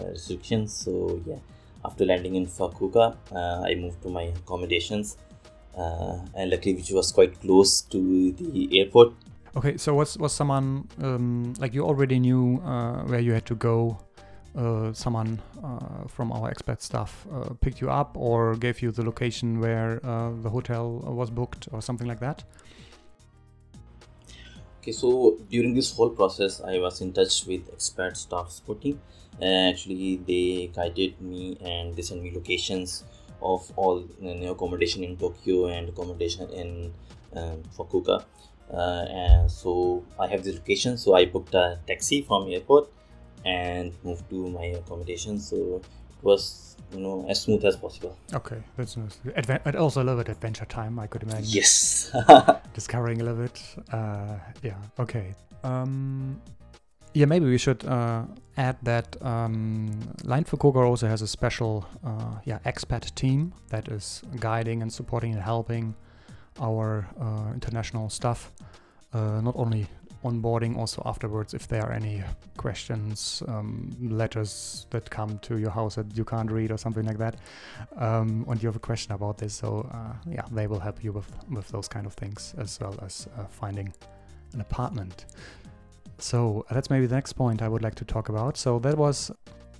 restrictions. 0.09 0.73
So 0.73 1.21
yeah, 1.25 1.39
after 1.83 2.05
landing 2.05 2.35
in 2.35 2.45
Fukuoka, 2.45 3.17
uh, 3.31 3.61
I 3.65 3.75
moved 3.75 4.01
to 4.03 4.09
my 4.09 4.23
accommodations. 4.23 5.17
and 5.75 6.51
luckily, 6.51 6.75
which 6.75 6.91
was 6.91 7.11
quite 7.11 7.39
close 7.41 7.81
to 7.81 8.31
the 8.33 8.79
airport, 8.79 9.13
Okay, 9.55 9.77
so 9.77 9.93
was 9.93 10.17
was 10.17 10.34
someone 10.34 10.88
um, 11.01 11.53
like 11.60 11.74
you 11.74 11.84
already 11.84 12.20
knew 12.20 12.62
uh, 12.63 13.03
where 13.03 13.20
you 13.20 13.34
had 13.34 13.46
to 13.48 13.55
go 13.55 13.98
uh, 14.55 14.91
someone 14.93 15.41
uh, 15.63 16.08
from 16.08 16.31
our 16.31 16.51
expat 16.51 16.81
staff 16.81 17.25
uh, 17.34 17.50
picked 17.62 17.81
you 17.81 17.89
up 17.89 18.15
or 18.17 18.55
gave 18.55 18.81
you 18.81 18.91
the 18.91 19.03
location 19.03 19.60
where 19.60 20.00
uh, 20.05 20.31
the 20.41 20.50
hotel 20.50 21.00
was 21.00 21.29
booked 21.29 21.67
or 21.72 21.81
something 21.81 22.08
like 22.08 22.20
that? 22.20 22.43
Okay, 24.81 24.91
so 24.91 25.38
during 25.50 25.74
this 25.74 25.96
whole 25.96 26.10
process, 26.10 26.60
I 26.60 26.79
was 26.79 27.01
in 27.01 27.13
touch 27.13 27.46
with 27.46 27.70
expat 27.75 28.17
staff 28.17 28.50
supporting. 28.51 29.00
Actually, 29.41 30.17
they 30.27 30.72
guided 30.74 31.22
me 31.22 31.58
and 31.62 31.96
they 31.96 32.01
sent 32.01 32.22
me 32.22 32.31
locations 32.34 33.03
of 33.41 33.72
all 33.75 34.03
you 34.20 34.36
know, 34.36 34.51
accommodation 34.51 35.03
in 35.03 35.17
Tokyo 35.17 35.67
and 35.67 35.89
accommodation 35.89 36.50
in 36.50 36.93
um, 37.36 37.63
Fukuoka. 37.77 38.25
Uh, 38.73 39.05
and 39.09 39.51
so 39.51 40.03
I 40.19 40.27
have 40.27 40.43
this 40.43 40.55
location, 40.55 40.97
so 40.97 41.15
I 41.15 41.25
booked 41.25 41.53
a 41.53 41.77
taxi 41.87 42.21
from 42.21 42.49
airport 42.49 42.89
and 43.45 43.91
moved 44.03 44.29
to 44.29 44.49
my 44.49 44.65
accommodation. 44.65 45.39
So 45.39 45.81
it 45.81 46.23
was 46.23 46.77
you 46.93 46.99
know 46.99 47.25
as 47.29 47.41
smooth 47.41 47.65
as 47.65 47.75
possible. 47.75 48.17
Okay, 48.33 48.57
that's 48.77 48.95
nice. 48.97 49.19
Adve- 49.35 49.63
but 49.63 49.75
also 49.75 50.01
a 50.01 50.05
little 50.05 50.23
bit 50.23 50.29
adventure 50.29 50.65
time, 50.65 50.99
I 50.99 51.07
could 51.07 51.23
imagine. 51.23 51.45
Yes. 51.47 52.15
Discovering 52.73 53.21
a 53.21 53.25
little 53.25 53.41
bit. 53.41 53.61
Uh, 53.91 54.35
yeah. 54.63 54.75
Okay. 54.99 55.33
Um, 55.63 56.41
yeah, 57.13 57.25
maybe 57.25 57.45
we 57.45 57.57
should 57.57 57.83
uh, 57.85 58.23
add 58.57 58.77
that 58.83 59.21
um, 59.21 59.99
Line 60.23 60.45
Fukuoka 60.45 60.77
also 60.77 61.07
has 61.07 61.21
a 61.21 61.27
special, 61.27 61.85
uh, 62.05 62.35
yeah, 62.45 62.59
expat 62.65 63.13
team 63.15 63.53
that 63.69 63.89
is 63.89 64.21
guiding 64.39 64.81
and 64.81 64.91
supporting 64.91 65.33
and 65.33 65.41
helping 65.41 65.93
our 66.60 67.08
uh, 67.20 67.53
international 67.53 68.10
staff, 68.10 68.51
uh, 69.13 69.41
not 69.41 69.55
only 69.55 69.88
onboarding, 70.24 70.77
also 70.77 71.01
afterwards, 71.05 71.53
if 71.53 71.67
there 71.67 71.84
are 71.84 71.91
any 71.91 72.24
questions, 72.58 73.41
um, 73.48 73.89
letters 74.00 74.86
that 74.91 75.10
come 75.10 75.39
to 75.39 75.58
your 75.58 75.72
house 75.72 75.96
that 75.96 76.15
you 76.15 76.24
can't 76.24 76.51
read 76.51 76.72
or 76.72 76.77
something 76.77 77.05
like 77.05 77.17
that, 77.17 77.36
um, 77.98 78.46
and 78.48 78.62
you 78.62 78.67
have 78.67 78.75
a 78.75 78.79
question 78.79 79.13
about 79.13 79.38
this. 79.38 79.53
So 79.53 79.89
uh, 79.91 80.13
yeah, 80.29 80.46
they 80.51 80.67
will 80.67 80.79
help 80.79 81.03
you 81.03 81.12
with 81.12 81.29
with 81.50 81.67
those 81.70 81.88
kind 81.88 82.05
of 82.05 82.13
things 82.13 82.53
as 82.58 82.79
well 82.79 82.96
as 83.01 83.27
uh, 83.38 83.46
finding 83.46 83.93
an 84.53 84.62
apartment. 84.62 85.25
So 86.20 86.65
that's 86.70 86.89
maybe 86.89 87.08
the 87.08 87.15
next 87.15 87.34
point 87.34 87.62
I 87.62 87.67
would 87.67 87.81
like 87.81 87.96
to 87.96 88.05
talk 88.05 88.29
about. 88.29 88.58
So 88.58 88.79
that 88.79 88.98
was 88.98 89.31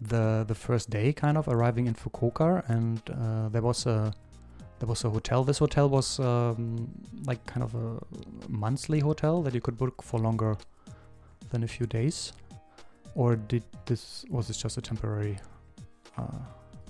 the 0.02 0.44
the 0.48 0.56
first 0.56 0.90
day, 0.90 1.14
kind 1.14 1.38
of 1.38 1.48
arriving 1.48 1.88
in 1.88 1.94
Fukuoka, 1.94 2.68
and 2.68 3.00
uh, 3.10 3.50
there 3.50 3.62
was 3.62 3.86
a 3.86 4.14
there 4.82 4.88
was 4.88 5.04
a 5.06 5.10
hotel. 5.12 5.44
This 5.44 5.60
hotel 5.60 5.88
was 5.88 6.20
um, 6.20 6.90
like 7.26 7.46
kind 7.46 7.62
of 7.62 7.76
a 7.76 8.00
monthly 8.50 9.00
hotel 9.00 9.44
that 9.44 9.54
you 9.54 9.62
could 9.62 9.78
book 9.78 10.02
for 10.02 10.20
longer 10.20 10.58
than 11.52 11.64
a 11.64 11.68
few 11.68 11.86
days, 11.86 12.34
or 13.14 13.36
did 13.36 13.64
this 13.86 14.26
was 14.30 14.48
this 14.48 14.58
just 14.58 14.78
a 14.78 14.82
temporary 14.82 15.38
uh, 16.18 16.42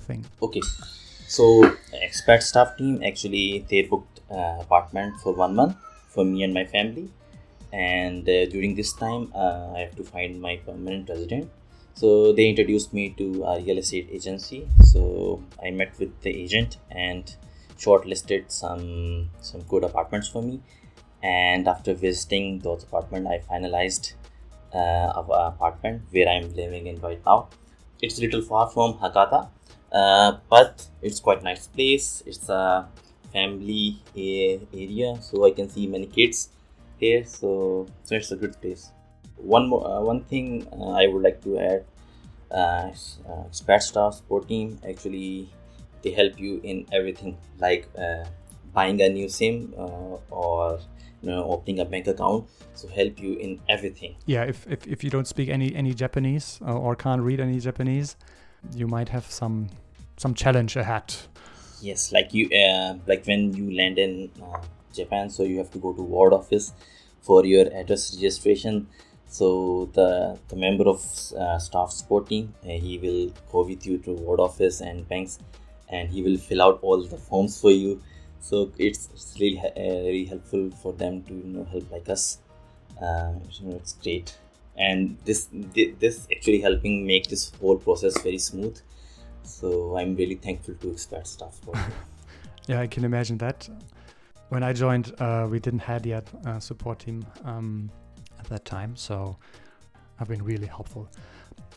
thing? 0.07 0.25
Okay, 0.41 0.61
so 1.27 1.43
expat 2.07 2.43
staff 2.43 2.77
team 2.77 3.03
actually 3.03 3.65
they 3.69 3.81
booked 3.81 4.21
uh, 4.31 4.55
apartment 4.61 5.19
for 5.19 5.33
one 5.33 5.53
month 5.53 5.75
for 6.07 6.23
me 6.23 6.43
and 6.43 6.53
my 6.53 6.63
family, 6.63 7.09
and 7.73 8.23
uh, 8.29 8.45
during 8.45 8.73
this 8.73 8.93
time 8.93 9.29
uh, 9.35 9.73
I 9.75 9.79
have 9.79 9.95
to 9.97 10.05
find 10.05 10.41
my 10.41 10.55
permanent 10.65 11.09
resident. 11.09 11.51
So 11.93 12.31
they 12.31 12.47
introduced 12.47 12.93
me 12.93 13.09
to 13.17 13.43
a 13.43 13.59
real 13.59 13.77
estate 13.77 14.07
agency. 14.09 14.65
So 14.93 15.43
I 15.61 15.71
met 15.71 15.99
with 15.99 16.21
the 16.21 16.29
agent 16.29 16.77
and 16.89 17.35
shortlisted 17.83 18.51
some 18.51 19.29
some 19.39 19.61
good 19.73 19.83
apartments 19.83 20.27
for 20.27 20.41
me. 20.41 20.61
And 21.23 21.67
after 21.67 21.93
visiting 21.93 22.59
those 22.59 22.83
apartments, 22.83 23.29
I 23.29 23.37
finalized 23.51 24.13
uh, 24.73 25.11
an 25.15 25.47
apartment 25.53 26.01
where 26.11 26.27
I'm 26.27 26.53
living 26.55 26.87
in 26.87 26.99
right 27.01 27.21
now. 27.25 27.49
It's 28.01 28.17
a 28.17 28.21
little 28.21 28.41
far 28.41 28.69
from 28.69 28.95
Hakata, 28.95 29.49
uh, 29.91 30.37
but 30.49 30.87
it's 31.01 31.19
quite 31.19 31.43
nice 31.43 31.67
place. 31.67 32.23
It's 32.25 32.49
a 32.49 32.87
family 33.31 34.01
area, 34.15 35.21
so 35.21 35.45
I 35.45 35.51
can 35.51 35.69
see 35.69 35.85
many 35.87 36.07
kids 36.07 36.49
here. 36.97 37.23
So 37.25 37.87
so 38.03 38.15
it's 38.15 38.31
a 38.31 38.35
good 38.35 38.59
place. 38.61 38.91
One 39.37 39.69
more 39.69 39.85
uh, 39.85 40.01
one 40.01 40.23
thing 40.23 40.67
uh, 40.73 40.91
I 41.01 41.07
would 41.07 41.23
like 41.23 41.41
to 41.43 41.59
add. 41.59 41.85
Uh, 42.51 42.91
uh, 43.29 43.43
staff 43.51 44.13
support 44.13 44.45
team 44.45 44.77
actually 44.85 45.47
they 46.03 46.11
help 46.11 46.39
you 46.39 46.59
in 46.63 46.85
everything 46.91 47.37
like 47.59 47.87
uh, 47.97 48.25
buying 48.73 49.01
a 49.01 49.09
new 49.09 49.29
sim 49.29 49.73
uh, 49.77 50.17
or 50.29 50.79
you 51.21 51.29
know 51.29 51.43
opening 51.43 51.79
a 51.79 51.85
bank 51.85 52.07
account 52.07 52.47
so 52.73 52.87
help 52.87 53.19
you 53.21 53.33
in 53.35 53.59
everything. 53.69 54.15
Yeah 54.25 54.43
if, 54.43 54.67
if, 54.67 54.87
if 54.87 55.03
you 55.03 55.09
don't 55.09 55.27
speak 55.27 55.49
any 55.49 55.75
any 55.75 55.93
japanese 55.93 56.59
uh, 56.65 56.77
or 56.77 56.95
can't 56.95 57.21
read 57.21 57.39
any 57.39 57.59
japanese 57.59 58.15
you 58.75 58.87
might 58.87 59.09
have 59.09 59.25
some 59.25 59.69
some 60.17 60.33
challenge 60.33 60.75
ahead. 60.75 61.13
Yes 61.81 62.11
like 62.11 62.33
you 62.33 62.49
uh, 62.49 62.95
like 63.07 63.25
when 63.25 63.53
you 63.53 63.75
land 63.75 63.99
in 63.99 64.31
uh, 64.41 64.61
japan 64.93 65.29
so 65.29 65.43
you 65.43 65.57
have 65.57 65.71
to 65.71 65.79
go 65.79 65.93
to 65.93 66.01
ward 66.01 66.33
office 66.33 66.73
for 67.21 67.45
your 67.45 67.67
address 67.73 68.15
registration. 68.15 68.87
So 69.27 69.89
the 69.93 70.37
the 70.49 70.55
member 70.55 70.89
of 70.89 70.99
uh, 71.37 71.57
staff 71.59 71.91
support 71.91 72.27
team 72.27 72.53
uh, 72.63 72.69
he 72.69 72.97
will 72.97 73.31
go 73.51 73.63
with 73.63 73.85
you 73.85 73.97
to 73.99 74.11
ward 74.11 74.39
office 74.39 74.81
and 74.81 75.07
banks 75.07 75.39
and 75.91 76.09
he 76.09 76.21
will 76.21 76.37
fill 76.37 76.61
out 76.61 76.79
all 76.81 77.01
the 77.03 77.17
forms 77.17 77.59
for 77.59 77.71
you. 77.71 78.01
So 78.39 78.71
it's, 78.77 79.09
it's 79.13 79.37
really 79.39 79.59
uh, 79.59 79.71
really 79.75 80.25
helpful 80.25 80.71
for 80.81 80.93
them 80.93 81.23
to 81.23 81.33
you 81.33 81.43
know 81.43 81.63
help 81.65 81.91
like 81.91 82.09
us. 82.09 82.39
Uh, 83.01 83.33
you 83.51 83.67
know, 83.67 83.75
it's 83.75 83.93
great. 83.93 84.37
And 84.77 85.17
this 85.25 85.49
this 85.99 86.27
actually 86.31 86.61
helping 86.61 87.05
make 87.05 87.27
this 87.27 87.51
whole 87.59 87.77
process 87.77 88.19
very 88.21 88.37
smooth. 88.37 88.79
So 89.43 89.97
i'm 89.97 90.15
really 90.15 90.35
thankful 90.35 90.75
to 90.75 90.87
expat 90.87 91.27
staff 91.27 91.59
for 91.63 91.73
yeah 92.67 92.79
i 92.79 92.87
can 92.87 93.03
imagine 93.03 93.37
that. 93.39 93.69
When 94.49 94.63
i 94.63 94.73
joined 94.73 95.13
uh, 95.19 95.47
we 95.49 95.59
didn't 95.59 95.79
had 95.79 96.05
yet 96.05 96.27
a 96.45 96.59
support 96.59 96.99
team 96.99 97.25
um, 97.45 97.89
at 98.39 98.45
that 98.49 98.65
time. 98.65 98.95
So 98.95 99.37
i've 100.19 100.27
been 100.27 100.43
really 100.43 100.67
helpful 100.67 101.09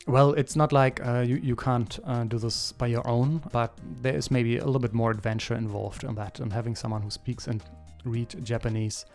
well, 0.07 0.33
it's 0.33 0.55
not 0.55 0.71
like 0.71 1.05
uh, 1.05 1.21
you, 1.21 1.37
you 1.37 1.55
can't 1.55 1.99
uh, 2.05 2.23
do 2.25 2.37
this 2.37 2.71
by 2.73 2.87
your 2.87 3.07
own, 3.07 3.41
but 3.51 3.73
there 4.01 4.15
is 4.15 4.29
maybe 4.29 4.57
a 4.57 4.65
little 4.65 4.79
bit 4.79 4.93
more 4.93 5.09
adventure 5.09 5.55
involved 5.55 6.03
in 6.03 6.13
that. 6.15 6.39
And 6.39 6.53
having 6.53 6.75
someone 6.75 7.01
who 7.01 7.09
speaks 7.09 7.47
and 7.47 7.63
read 8.03 8.35
Japanese 8.43 9.05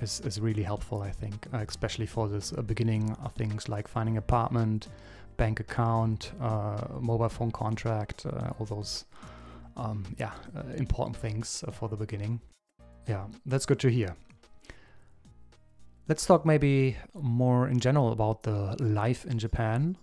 is, 0.00 0.20
is 0.20 0.40
really 0.40 0.64
helpful, 0.64 1.02
I 1.02 1.10
think, 1.10 1.46
uh, 1.54 1.58
especially 1.58 2.06
for 2.06 2.28
this 2.28 2.52
uh, 2.52 2.62
beginning 2.62 3.16
of 3.22 3.32
things 3.34 3.68
like 3.68 3.86
finding 3.86 4.16
apartment, 4.16 4.88
bank 5.36 5.60
account, 5.60 6.32
uh, 6.40 6.78
mobile 7.00 7.28
phone 7.28 7.52
contract, 7.52 8.26
uh, 8.26 8.50
all 8.58 8.66
those 8.66 9.04
um, 9.76 10.04
yeah 10.18 10.32
important 10.76 11.16
things 11.16 11.62
for 11.72 11.88
the 11.88 11.96
beginning. 11.96 12.40
Yeah, 13.08 13.26
that's 13.46 13.66
good 13.66 13.78
to 13.80 13.88
hear. 13.88 14.16
Let's 16.08 16.26
talk 16.26 16.44
maybe 16.44 16.96
more 17.14 17.68
in 17.68 17.78
general 17.78 18.10
about 18.10 18.42
the 18.42 18.76
life 18.80 19.24
in 19.24 19.38
Japan 19.38 19.96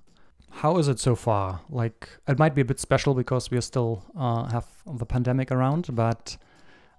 how 0.52 0.78
is 0.78 0.88
it 0.88 1.00
so 1.00 1.16
far? 1.16 1.62
Like, 1.70 2.10
it 2.28 2.40
might 2.40 2.56
be 2.56 2.62
a 2.62 2.66
bit 2.66 2.80
special 2.80 3.14
because 3.14 3.52
we 3.52 3.58
are 3.58 3.62
still 3.62 4.04
uh, 4.18 4.46
have 4.46 4.66
the 4.86 5.06
pandemic 5.06 5.52
around, 5.52 5.88
but 5.94 6.38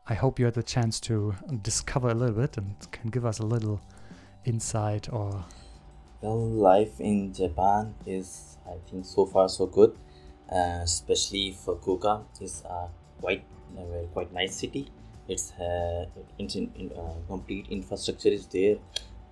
I 0.07 0.15
hope 0.15 0.39
you 0.39 0.45
had 0.45 0.55
the 0.55 0.63
chance 0.63 1.01
to 1.01 1.35
discover 1.63 2.09
a 2.09 2.15
little 2.15 2.37
bit 2.37 2.57
and 2.57 2.75
can 2.93 3.11
give 3.11 3.27
us 3.27 3.39
a 3.41 3.47
little 3.47 3.81
insight 4.45 5.13
or. 5.13 5.45
Well, 6.21 6.39
life 6.39 7.01
in 7.01 7.33
Japan 7.33 7.95
is, 8.07 8.57
I 8.67 8.77
think, 8.89 9.05
so 9.05 9.27
far 9.27 9.49
so 9.49 9.67
good. 9.67 9.97
Uh, 10.51 10.81
especially 10.83 11.55
Fukuoka 11.63 12.25
is 12.41 12.63
a 12.65 12.89
quite 13.21 13.45
a 13.77 14.07
quite 14.15 14.33
nice 14.33 14.55
city. 14.57 14.91
It's 15.29 15.53
uh, 15.53 16.07
in, 16.39 16.49
in, 16.49 16.91
uh, 16.97 17.21
complete 17.27 17.67
infrastructure 17.69 18.31
is 18.31 18.47
there, 18.47 18.77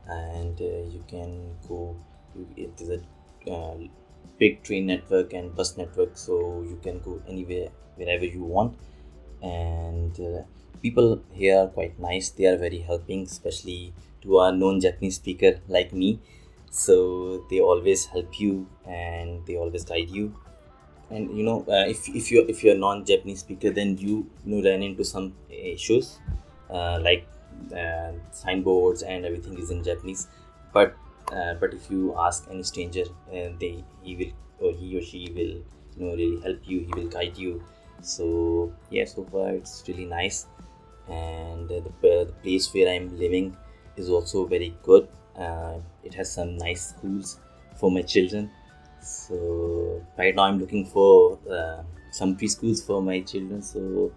and 0.07 0.61
uh, 0.61 0.91
you 0.93 1.03
can 1.09 1.57
go. 1.67 1.97
It 2.55 2.79
is 2.79 2.91
a 2.91 3.01
uh, 3.51 3.77
big 4.39 4.63
train 4.63 4.87
network 4.87 5.33
and 5.33 5.55
bus 5.55 5.77
network 5.77 6.17
so 6.17 6.63
you 6.69 6.79
can 6.83 7.01
go 7.01 7.21
anywhere 7.29 7.69
wherever 7.97 8.25
you 8.25 8.43
want. 8.43 8.77
And 9.43 10.19
uh, 10.21 10.43
people 10.83 11.23
here 11.33 11.59
are 11.59 11.69
quite 11.69 11.99
nice. 11.99 12.31
They 12.31 12.47
are 12.47 12.57
very 12.57 12.79
helping 12.79 13.25
especially 13.25 13.95
to 14.23 14.41
a 14.41 14.53
non-japanese 14.53 15.17
speaker 15.17 15.61
like 15.69 15.93
me. 15.93 16.21
So 16.71 17.45
they 17.51 17.61
always 17.61 18.07
help 18.07 18.39
you 18.39 18.67
and 18.87 19.47
they 19.47 19.57
always 19.57 19.85
guide 19.85 20.11
you. 20.11 20.35
And 21.11 21.37
you 21.37 21.45
know 21.45 21.65
uh, 21.69 21.87
if, 21.87 22.09
if 22.09 22.33
you're 22.33 22.49
if 22.49 22.65
you're 22.65 22.75
a 22.75 22.79
non-japanese 22.79 23.41
speaker 23.41 23.71
then 23.71 23.97
you, 23.97 24.29
you 24.45 24.57
know 24.57 24.71
run 24.71 24.83
into 24.83 25.05
some 25.05 25.35
issues 25.49 26.19
uh, 26.69 26.99
like 27.01 27.29
uh, 27.75 28.13
signboards 28.33 29.03
and 29.03 29.25
everything 29.25 29.57
is 29.59 29.71
in 29.71 29.85
japanese. 29.85 30.27
But 30.73 30.97
uh, 31.33 31.55
but 31.55 31.75
if 31.75 31.91
you 31.91 32.15
ask 32.19 32.47
any 32.51 32.63
stranger 32.63 33.05
uh, 33.31 33.49
they 33.61 33.85
he 34.03 34.17
will 34.17 34.33
or 34.67 34.73
he 34.73 34.97
or 34.99 35.03
she 35.03 35.31
will 35.35 35.55
you 35.97 36.07
know 36.07 36.15
really 36.15 36.41
help 36.43 36.59
you 36.65 36.81
he 36.81 36.93
will 37.01 37.09
guide 37.09 37.37
you 37.37 37.63
so 38.01 38.73
yeah 38.91 39.05
so 39.05 39.25
far 39.25 39.51
it's 39.51 39.83
really 39.89 40.05
nice 40.05 40.47
and 41.09 41.71
uh, 41.71 41.81
the, 41.81 41.93
the 42.27 42.33
place 42.43 42.73
where 42.75 42.89
i'm 42.95 43.17
living 43.19 43.57
is 43.97 44.09
also 44.09 44.47
very 44.47 44.75
good 44.83 45.09
uh, 45.39 45.75
it 46.05 46.15
has 46.15 46.31
some 46.33 46.57
nice 46.57 46.89
schools 46.91 47.41
for 47.77 47.91
my 47.91 48.03
children 48.03 48.51
So 49.01 50.03
right 50.19 50.35
now 50.35 50.45
I'm 50.45 50.59
looking 50.59 50.85
for 50.85 51.39
uh, 51.49 51.83
some 52.11 52.37
preschools 52.37 52.85
for 52.85 53.01
my 53.03 53.21
children. 53.21 53.63
So 53.63 54.13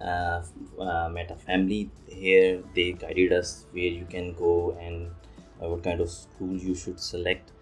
uh, 0.00 0.42
uh, 0.80 1.08
met 1.10 1.30
a 1.30 1.36
family 1.36 1.90
here. 2.08 2.62
They 2.74 2.92
guided 2.92 3.32
us 3.32 3.66
where 3.72 3.84
you 3.84 4.06
can 4.06 4.32
go 4.34 4.76
and 4.80 5.08
uh, 5.08 5.19
what 5.68 5.82
kind 5.82 6.00
of 6.00 6.10
school 6.10 6.56
you 6.56 6.74
should 6.74 7.00
select. 7.00 7.52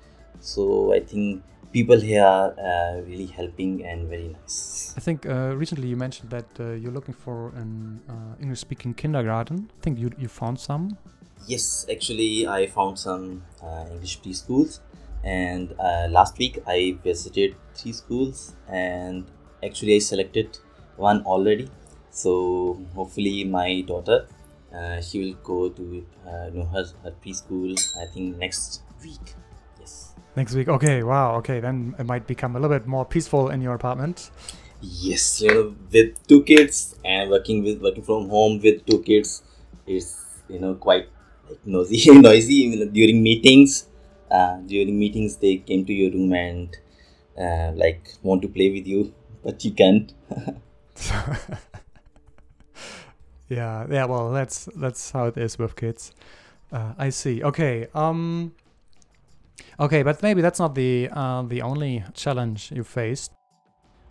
So 0.40 0.92
I 0.92 1.00
think 1.00 1.42
people 1.72 2.00
here 2.00 2.24
are 2.24 2.54
uh, 2.58 3.00
really 3.02 3.26
helping 3.26 3.84
and 3.84 4.08
very 4.08 4.28
nice. 4.28 4.94
I 4.96 5.00
think 5.00 5.26
uh, 5.26 5.54
recently 5.56 5.88
you 5.88 5.96
mentioned 5.96 6.30
that 6.30 6.46
uh, 6.60 6.72
you're 6.72 6.92
looking 6.92 7.14
for 7.14 7.52
an 7.56 8.00
uh, 8.08 8.40
English 8.40 8.60
speaking 8.60 8.94
kindergarten. 8.94 9.70
I 9.78 9.82
think 9.82 9.98
you, 9.98 10.10
you 10.18 10.28
found 10.28 10.58
some. 10.58 10.96
Yes, 11.46 11.86
actually, 11.90 12.46
I 12.46 12.66
found 12.66 12.98
some 12.98 13.42
uh, 13.62 13.86
English 13.90 14.20
preschools, 14.20 14.80
and 15.24 15.72
uh, 15.78 16.08
last 16.10 16.36
week 16.38 16.62
I 16.66 16.98
visited 17.02 17.54
three 17.74 17.92
schools, 17.92 18.54
and 18.68 19.24
actually 19.64 19.96
I 19.96 19.98
selected 20.00 20.58
one 20.96 21.22
already. 21.24 21.70
So 22.10 22.80
hopefully, 22.94 23.44
my 23.44 23.82
daughter, 23.82 24.26
uh, 24.74 25.00
she 25.00 25.18
will 25.18 25.34
go 25.42 25.68
to 25.70 26.06
uh, 26.26 26.46
you 26.46 26.60
know 26.60 26.66
her, 26.66 26.84
her 27.02 27.14
preschool. 27.24 27.74
I 28.00 28.06
think 28.06 28.36
next 28.36 28.82
week. 29.02 29.34
Yes. 29.80 30.14
Next 30.36 30.54
week. 30.54 30.68
Okay, 30.68 31.02
wow. 31.02 31.36
Okay, 31.36 31.60
then 31.60 31.94
it 31.98 32.04
might 32.04 32.26
become 32.26 32.56
a 32.56 32.60
little 32.60 32.76
bit 32.76 32.86
more 32.86 33.04
peaceful 33.04 33.50
in 33.50 33.60
your 33.62 33.74
apartment. 33.74 34.30
Yes, 34.80 35.40
you 35.40 35.48
know, 35.48 35.74
with 35.92 36.26
two 36.28 36.44
kids 36.44 36.94
and 37.04 37.30
working 37.30 37.64
with 37.64 37.80
working 37.80 38.04
from 38.04 38.28
home 38.28 38.60
with 38.62 38.86
two 38.86 39.02
kids, 39.02 39.42
it's 39.86 40.24
you 40.48 40.60
know 40.60 40.74
quite 40.74 41.08
like 41.48 41.58
noisy, 41.64 42.10
noisy 42.20 42.54
you 42.54 42.84
know, 42.84 42.90
during 42.90 43.22
meetings. 43.22 43.86
Uh, 44.30 44.58
during 44.66 44.98
meetings, 44.98 45.36
they 45.36 45.56
came 45.56 45.86
to 45.86 45.92
your 45.92 46.12
room 46.12 46.34
and 46.34 46.76
uh, 47.38 47.72
like 47.74 48.12
want 48.22 48.42
to 48.42 48.48
play 48.48 48.70
with 48.70 48.86
you, 48.86 49.14
but 49.42 49.64
you 49.64 49.72
can't. 49.72 50.12
yeah, 53.48 53.86
yeah. 53.90 54.04
Well, 54.04 54.30
that's 54.32 54.68
that's 54.76 55.10
how 55.10 55.26
it 55.26 55.36
is 55.36 55.58
with 55.58 55.76
kids. 55.76 56.12
Uh, 56.72 56.92
I 56.98 57.10
see. 57.10 57.42
Okay. 57.42 57.86
Um. 57.94 58.52
Okay, 59.80 60.02
but 60.02 60.22
maybe 60.22 60.40
that's 60.40 60.58
not 60.58 60.74
the 60.74 61.08
uh, 61.12 61.42
the 61.42 61.62
only 61.62 62.04
challenge 62.14 62.72
you 62.72 62.84
faced. 62.84 63.32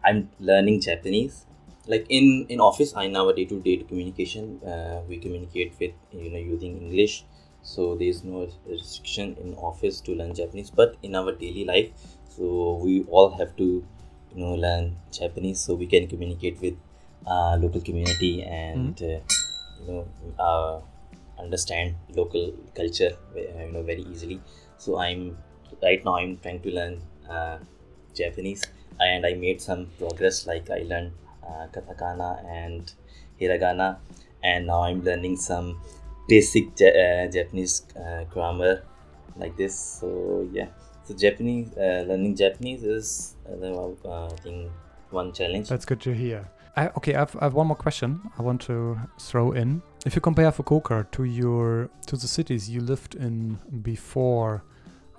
I'm 0.03 0.29
learning 0.39 0.81
Japanese. 0.81 1.45
Like 1.87 2.05
in 2.09 2.45
in 2.49 2.59
office, 2.59 2.95
I 2.95 3.07
now 3.07 3.29
a 3.29 3.33
day 3.35 3.45
to 3.45 3.59
day 3.61 3.77
communication. 3.77 4.59
Uh, 4.63 5.01
we 5.07 5.17
communicate 5.17 5.73
with 5.79 5.91
you 6.11 6.29
know 6.31 6.39
using 6.39 6.81
English, 6.81 7.25
so 7.61 7.95
there's 7.95 8.23
no 8.23 8.49
restriction 8.67 9.37
in 9.41 9.53
office 9.55 10.01
to 10.01 10.15
learn 10.15 10.33
Japanese. 10.33 10.71
But 10.71 10.95
in 11.03 11.15
our 11.15 11.31
daily 11.31 11.65
life, 11.65 11.91
so 12.29 12.79
we 12.83 13.03
all 13.09 13.37
have 13.37 13.55
to 13.57 13.85
you 14.33 14.39
know 14.39 14.53
learn 14.55 14.97
Japanese 15.11 15.59
so 15.59 15.75
we 15.75 15.87
can 15.87 16.07
communicate 16.07 16.59
with 16.61 16.75
uh, 17.25 17.57
local 17.59 17.81
community 17.81 18.43
and 18.43 19.01
uh, 19.01 19.19
you 19.81 19.87
know 19.87 20.07
uh, 20.39 20.79
understand 21.39 21.95
local 22.15 22.53
culture 22.75 23.15
uh, 23.35 23.39
you 23.65 23.71
know 23.71 23.83
very 23.83 24.01
easily. 24.03 24.41
So 24.77 24.97
I'm 24.97 25.37
right 25.81 26.03
now 26.03 26.15
I'm 26.15 26.37
trying 26.37 26.61
to 26.61 26.71
learn 26.71 27.01
uh, 27.29 27.57
Japanese 28.13 28.63
and 28.99 29.25
I 29.25 29.33
made 29.33 29.61
some 29.61 29.87
progress. 29.97 30.47
Like 30.47 30.69
I 30.69 30.83
learned 30.83 31.11
uh, 31.43 31.67
katakana 31.71 32.43
and 32.45 32.91
hiragana, 33.39 33.97
and 34.43 34.67
now 34.67 34.81
I'm 34.83 35.03
learning 35.03 35.37
some 35.37 35.79
basic 36.27 36.79
ja- 36.79 36.87
uh, 36.89 37.27
Japanese 37.27 37.83
uh, 37.95 38.23
grammar 38.25 38.83
like 39.37 39.55
this. 39.57 39.75
So 39.75 40.47
yeah, 40.51 40.67
so 41.03 41.13
Japanese 41.13 41.69
uh, 41.77 42.05
learning 42.07 42.35
Japanese 42.35 42.83
is 42.83 43.35
uh, 43.47 43.87
I 44.09 44.29
think 44.43 44.71
one 45.09 45.31
challenge. 45.33 45.69
That's 45.69 45.85
good 45.85 46.01
to 46.01 46.13
hear. 46.13 46.49
I, 46.77 46.89
okay, 46.89 47.15
I've, 47.15 47.35
I 47.37 47.45
have 47.45 47.55
one 47.55 47.67
more 47.67 47.75
question 47.75 48.21
I 48.37 48.43
want 48.43 48.61
to 48.61 48.99
throw 49.19 49.51
in. 49.51 49.81
If 50.05 50.13
you 50.15 50.21
compare 50.21 50.51
Fukuoka 50.51 51.09
to 51.11 51.23
your 51.23 51.89
to 52.05 52.15
the 52.15 52.27
cities 52.27 52.69
you 52.69 52.81
lived 52.81 53.15
in 53.15 53.57
before, 53.81 54.63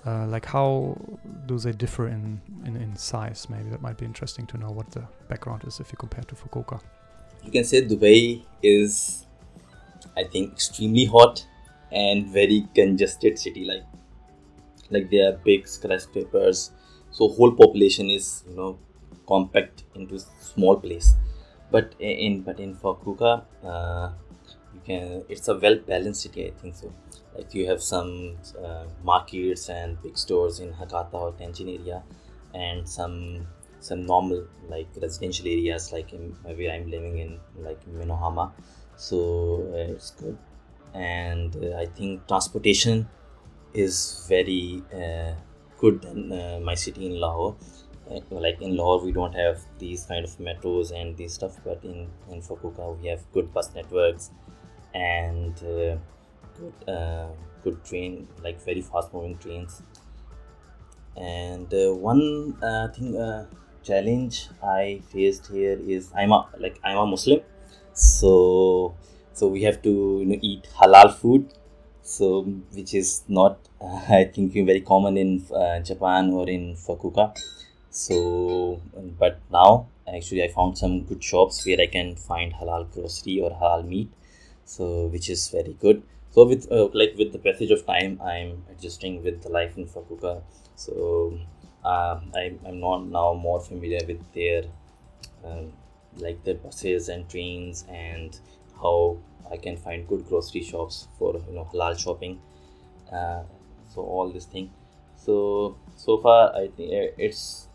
uh, 0.06 0.26
like 0.28 0.46
how 0.46 0.96
do 1.46 1.58
they 1.58 1.72
differ 1.72 2.06
in, 2.06 2.40
in, 2.64 2.76
in 2.76 2.94
size? 2.94 3.48
Maybe 3.50 3.70
that 3.70 3.82
might 3.82 3.98
be 3.98 4.06
interesting 4.06 4.46
to 4.46 4.56
know 4.56 4.70
what 4.70 4.88
the 4.92 5.04
background 5.28 5.64
is 5.66 5.80
if 5.80 5.90
you 5.90 5.98
compare 5.98 6.22
to 6.24 6.34
Fukuoka. 6.36 6.80
you 7.44 7.50
can 7.50 7.64
say 7.64 7.82
Dubai 7.84 8.44
is, 8.62 9.26
I 10.16 10.24
think, 10.24 10.52
extremely 10.52 11.06
hot 11.06 11.44
and 11.90 12.26
very 12.28 12.68
congested 12.74 13.38
city. 13.38 13.64
Like, 13.64 13.84
like 14.90 15.10
there 15.10 15.32
are 15.32 15.36
big 15.44 15.66
skyscrapers, 15.66 16.70
so 17.10 17.28
whole 17.28 17.52
population 17.52 18.10
is 18.10 18.44
you 18.48 18.54
know 18.54 18.78
compact 19.26 19.82
into 19.96 20.20
small 20.40 20.76
place. 20.76 21.14
But 21.70 21.94
in 21.98 22.42
but 22.42 22.58
in 22.60 22.74
Fukuoka, 22.74 23.42
uh, 23.64 24.10
you 24.74 24.80
can 24.84 25.24
it's 25.28 25.48
a 25.48 25.54
well 25.54 25.76
balanced 25.76 26.22
city. 26.22 26.46
I 26.46 26.52
think 26.60 26.76
so. 26.76 26.92
Like 27.36 27.54
you 27.54 27.66
have 27.66 27.82
some 27.82 28.36
uh, 28.62 28.84
markets 29.04 29.68
and 29.68 30.00
big 30.02 30.16
stores 30.16 30.60
in 30.60 30.72
Hakata 30.72 31.14
or 31.14 31.32
Tenjin 31.32 31.68
area, 31.78 32.02
and 32.54 32.88
some 32.88 33.46
some 33.80 34.06
normal 34.06 34.46
like 34.68 34.88
residential 35.00 35.46
areas 35.46 35.92
like 35.92 36.12
in, 36.12 36.34
where 36.42 36.72
I'm 36.72 36.90
living 36.90 37.18
in 37.18 37.38
like 37.62 37.86
Meinohama. 37.86 38.52
So 38.96 39.68
uh, 39.72 39.92
it's 39.92 40.10
good, 40.12 40.38
and 40.94 41.54
uh, 41.56 41.76
I 41.76 41.86
think 41.86 42.26
transportation 42.26 43.08
is 43.74 44.24
very 44.28 44.82
uh, 44.92 45.34
good 45.78 46.02
than 46.02 46.32
uh, 46.32 46.60
my 46.62 46.74
city 46.74 47.06
in 47.06 47.20
Lahore. 47.20 47.56
Like 48.30 48.62
in 48.62 48.76
Lahore, 48.76 49.04
we 49.04 49.12
don't 49.12 49.34
have 49.34 49.60
these 49.78 50.04
kind 50.06 50.24
of 50.24 50.36
metros 50.38 50.92
and 50.98 51.16
these 51.16 51.34
stuff, 51.34 51.58
but 51.64 51.84
in 51.84 52.08
in 52.30 52.40
Fukuoka 52.40 52.98
we 53.00 53.08
have 53.08 53.20
good 53.32 53.52
bus 53.52 53.74
networks 53.74 54.30
and 54.94 55.54
uh, 55.62 55.96
good 56.58 56.88
uh, 56.88 57.28
good 57.62 57.84
train 57.84 58.26
like 58.42 58.60
very 58.64 58.80
fast 58.80 59.12
moving 59.12 59.36
trains. 59.38 59.82
And 61.16 61.72
uh, 61.74 61.94
one 61.94 62.56
uh, 62.62 62.88
thing 62.88 63.16
uh, 63.16 63.46
challenge 63.82 64.48
I 64.62 65.02
faced 65.12 65.48
here 65.48 65.78
is 65.78 66.10
I'm 66.16 66.32
a 66.32 66.48
like 66.58 66.80
I'm 66.82 66.96
a 66.96 67.06
Muslim, 67.06 67.40
so 67.92 68.94
so 69.34 69.48
we 69.48 69.62
have 69.64 69.82
to 69.82 69.90
you 69.90 70.26
know 70.26 70.38
eat 70.40 70.66
halal 70.80 71.14
food. 71.14 71.52
So 72.02 72.42
which 72.72 72.94
is 72.94 73.24
not 73.28 73.68
i 74.18 74.24
think 74.24 74.52
very 74.54 74.80
common 74.80 75.16
in 75.16 75.44
uh, 75.54 75.78
japan 75.80 76.32
or 76.32 76.48
in 76.48 76.74
fukuoka 76.74 77.24
so 78.04 78.80
but 79.22 79.40
now 79.50 79.86
actually 80.16 80.42
i 80.44 80.48
found 80.48 80.78
some 80.82 80.94
good 81.10 81.22
shops 81.30 81.64
where 81.66 81.80
i 81.86 81.86
can 81.96 82.14
find 82.28 82.54
halal 82.60 82.84
grocery 82.94 83.40
or 83.44 83.50
halal 83.62 83.84
meat 83.92 84.10
so 84.74 84.84
which 85.14 85.28
is 85.34 85.48
very 85.56 85.74
good 85.84 86.02
so 86.34 86.46
with 86.50 86.70
uh, 86.70 86.88
like 87.00 87.14
with 87.20 87.32
the 87.36 87.42
passage 87.46 87.72
of 87.76 87.84
time 87.86 88.20
i'm 88.32 88.50
adjusting 88.72 89.22
with 89.24 89.42
the 89.44 89.52
life 89.58 89.76
in 89.76 89.86
fukuoka 89.94 90.34
so 90.76 91.38
uh, 91.84 92.20
I'm, 92.36 92.58
I'm 92.66 92.80
not 92.80 93.06
now 93.06 93.34
more 93.34 93.60
familiar 93.60 94.00
with 94.06 94.20
their 94.32 94.64
um, 95.44 95.72
like 96.16 96.42
the 96.44 96.54
buses 96.54 97.08
and 97.08 97.28
trains 97.28 97.84
and 97.88 98.38
how 98.80 99.18
I 99.50 99.56
can 99.56 99.76
find 99.76 100.06
good 100.06 100.26
grocery 100.28 100.62
shops 100.62 101.08
for 101.18 101.34
you 101.34 101.54
know 101.54 101.68
halal 101.72 101.98
shopping. 101.98 102.40
Uh, 103.12 103.42
so 103.94 104.02
all 104.02 104.30
this 104.30 104.44
thing. 104.44 104.70
So 105.16 105.76
so 105.96 106.18
far 106.18 106.54
I 106.54 106.68
think 106.68 106.92
uh, 106.92 107.14
it's 107.16 107.67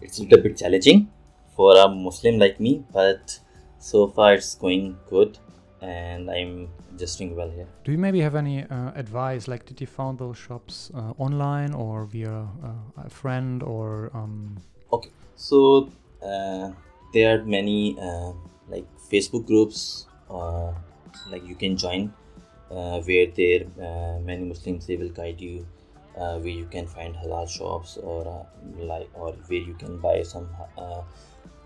it's 0.00 0.18
a 0.18 0.22
little 0.22 0.42
bit 0.42 0.56
challenging 0.56 1.10
for 1.56 1.76
a 1.76 1.88
Muslim 1.88 2.38
like 2.38 2.60
me, 2.60 2.84
but 2.92 3.38
so 3.78 4.08
far 4.08 4.34
it's 4.34 4.54
going 4.54 4.96
good, 5.08 5.38
and 5.80 6.30
I'm 6.30 6.68
adjusting 6.94 7.34
well 7.36 7.50
here. 7.50 7.66
Do 7.84 7.92
you 7.92 7.98
maybe 7.98 8.20
have 8.20 8.34
any 8.34 8.64
uh, 8.64 8.92
advice? 8.94 9.48
Like, 9.48 9.64
did 9.66 9.80
you 9.80 9.86
found 9.86 10.18
those 10.18 10.36
shops 10.36 10.90
uh, 10.94 11.12
online 11.18 11.72
or 11.72 12.04
via 12.04 12.48
uh, 12.62 13.04
a 13.04 13.10
friend 13.10 13.62
or? 13.62 14.10
Um, 14.14 14.58
Okay, 14.92 15.10
So 15.36 15.88
uh, 16.22 16.70
there 17.14 17.38
are 17.38 17.44
many 17.44 17.96
uh, 17.98 18.32
like 18.68 18.84
Facebook 19.10 19.46
groups, 19.46 20.06
uh, 20.28 20.72
like 21.30 21.46
you 21.46 21.54
can 21.54 21.76
join, 21.76 22.12
uh, 22.70 23.00
where 23.00 23.26
there 23.34 23.64
uh, 23.80 24.18
many 24.20 24.44
Muslims 24.44 24.86
they 24.86 24.96
will 24.96 25.08
guide 25.08 25.40
you, 25.40 25.66
uh, 26.16 26.38
where 26.38 26.48
you 26.48 26.66
can 26.66 26.86
find 26.86 27.14
halal 27.14 27.48
shops 27.48 27.96
or 27.96 28.26
uh, 28.26 28.84
like 28.84 29.08
or 29.14 29.32
where 29.48 29.60
you 29.60 29.74
can 29.74 29.98
buy 29.98 30.22
some 30.22 30.48
uh, 30.76 31.02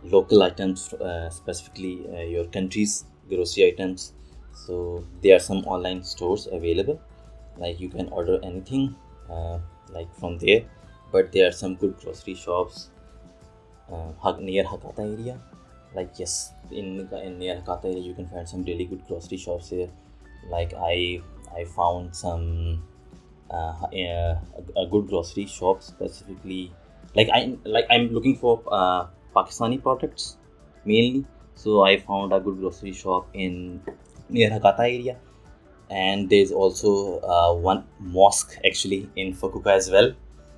local 0.02 0.42
items, 0.42 0.92
uh, 0.94 1.30
specifically 1.30 2.06
uh, 2.12 2.20
your 2.20 2.44
country's 2.46 3.04
grocery 3.28 3.68
items. 3.68 4.12
So 4.52 5.04
there 5.22 5.36
are 5.36 5.40
some 5.40 5.64
online 5.64 6.04
stores 6.04 6.48
available, 6.50 7.00
like 7.56 7.80
you 7.80 7.88
can 7.88 8.08
order 8.08 8.38
anything, 8.42 8.94
uh, 9.30 9.58
like 9.90 10.14
from 10.14 10.38
there. 10.38 10.64
But 11.10 11.32
there 11.32 11.48
are 11.48 11.52
some 11.52 11.76
good 11.76 11.96
grocery 12.00 12.34
shops 12.34 12.90
near 14.40 14.64
Hakata 14.64 14.98
area. 14.98 15.40
Like 15.94 16.10
yes, 16.18 16.52
in, 16.70 17.08
in 17.12 17.38
near 17.38 17.56
Hakata 17.56 17.84
area 17.86 18.00
you 18.00 18.14
can 18.14 18.26
find 18.28 18.48
some 18.48 18.64
really 18.64 18.84
good 18.84 19.06
grocery 19.06 19.38
shops 19.38 19.70
here. 19.70 19.88
Like 20.48 20.74
I 20.74 21.20
I 21.56 21.64
found 21.64 22.14
some 22.14 22.82
uh, 23.50 23.86
a, 23.92 24.38
a 24.76 24.86
good 24.86 25.08
grocery 25.08 25.46
shop 25.46 25.82
specifically 25.82 26.72
like 27.14 27.28
I 27.32 27.56
like 27.64 27.86
I'm 27.90 28.08
looking 28.08 28.36
for 28.36 28.62
uh, 28.70 29.06
Pakistani 29.34 29.82
products 29.82 30.36
mainly. 30.84 31.24
So 31.54 31.82
I 31.82 31.98
found 31.98 32.32
a 32.32 32.40
good 32.40 32.58
grocery 32.58 32.92
shop 32.92 33.28
in 33.32 33.80
near 34.28 34.50
Hakata 34.50 34.80
area, 34.80 35.16
and 35.90 36.28
there's 36.28 36.50
also 36.50 37.20
uh, 37.20 37.54
one 37.54 37.84
mosque 38.00 38.56
actually 38.66 39.08
in 39.16 39.34
Fukuoka 39.34 39.76
as 39.76 39.90
well. 39.90 40.12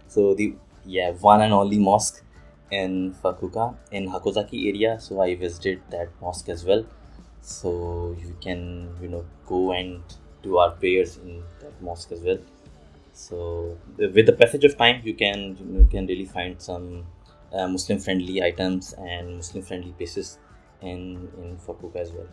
So 0.08 0.34
the 0.34 0.54
yeah 0.84 1.10
one 1.10 1.42
and 1.42 1.52
only 1.52 1.78
mosque 1.78 2.22
in 2.70 3.14
Fukuoka 3.22 3.74
in 3.92 4.08
Hakozaki 4.10 4.68
area. 4.68 4.98
So 5.00 5.20
I 5.20 5.34
visited 5.34 5.82
that 5.90 6.08
mosque 6.20 6.48
as 6.48 6.64
well. 6.64 6.84
So 7.42 8.16
you 8.18 8.36
can 8.40 8.96
you 9.02 9.08
know 9.08 9.24
go 9.46 9.72
and 9.72 10.00
do 10.42 10.56
our 10.58 10.70
prayers 10.70 11.18
in 11.18 11.42
that 11.60 11.82
mosque 11.82 12.12
as 12.12 12.20
well. 12.20 12.38
So 13.16 13.78
with 13.96 14.26
the 14.26 14.34
passage 14.34 14.64
of 14.64 14.76
time, 14.76 15.00
you 15.02 15.14
can 15.14 15.56
you 15.56 15.88
can 15.90 16.06
really 16.06 16.26
find 16.26 16.60
some 16.60 17.06
uh, 17.50 17.66
Muslim 17.66 17.98
friendly 17.98 18.42
items 18.42 18.92
and 18.98 19.36
Muslim 19.36 19.62
friendly 19.64 19.92
places 19.92 20.38
in 20.82 21.26
in 21.38 21.56
Fukuoka 21.56 21.96
as 21.96 22.12
well. 22.12 22.28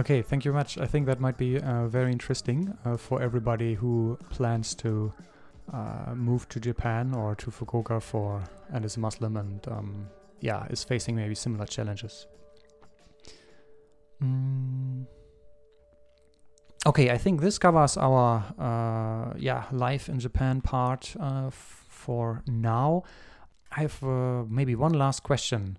Okay, 0.00 0.22
thank 0.22 0.46
you 0.46 0.52
much. 0.54 0.78
I 0.78 0.86
think 0.86 1.04
that 1.06 1.20
might 1.20 1.36
be 1.36 1.60
uh, 1.60 1.88
very 1.88 2.10
interesting 2.10 2.72
uh, 2.86 2.96
for 2.96 3.20
everybody 3.20 3.74
who 3.74 4.16
plans 4.30 4.74
to 4.76 5.12
uh, 5.70 6.14
move 6.14 6.48
to 6.48 6.58
Japan 6.58 7.14
or 7.14 7.34
to 7.34 7.50
Fukuoka 7.50 8.00
for 8.00 8.42
and 8.72 8.82
is 8.82 8.96
a 8.96 9.00
Muslim 9.00 9.36
and 9.36 9.68
um, 9.68 10.08
yeah 10.40 10.66
is 10.70 10.82
facing 10.82 11.16
maybe 11.16 11.34
similar 11.34 11.66
challenges. 11.66 12.26
Mm. 14.24 15.04
Okay, 16.84 17.10
I 17.10 17.18
think 17.18 17.40
this 17.40 17.58
covers 17.58 17.96
our 17.96 18.42
uh, 18.58 19.34
yeah 19.38 19.66
life 19.70 20.08
in 20.08 20.18
Japan 20.18 20.60
part 20.60 21.14
uh, 21.20 21.48
for 21.50 22.42
now. 22.46 23.04
I 23.70 23.82
have 23.82 24.02
uh, 24.02 24.42
maybe 24.48 24.74
one 24.74 24.92
last 24.92 25.22
question. 25.22 25.78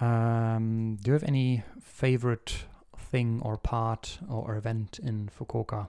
Um, 0.00 0.98
do 1.00 1.10
you 1.10 1.12
have 1.12 1.22
any 1.22 1.62
favorite 1.80 2.64
thing 2.96 3.40
or 3.44 3.56
part 3.56 4.18
or 4.28 4.56
event 4.56 4.98
in 5.00 5.30
Fukuoka 5.38 5.86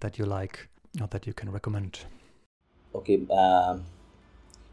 that 0.00 0.18
you 0.18 0.24
like 0.24 0.68
or 0.98 1.06
that 1.08 1.26
you 1.26 1.34
can 1.34 1.50
recommend? 1.52 2.06
Okay, 2.94 3.20
um, 3.30 3.84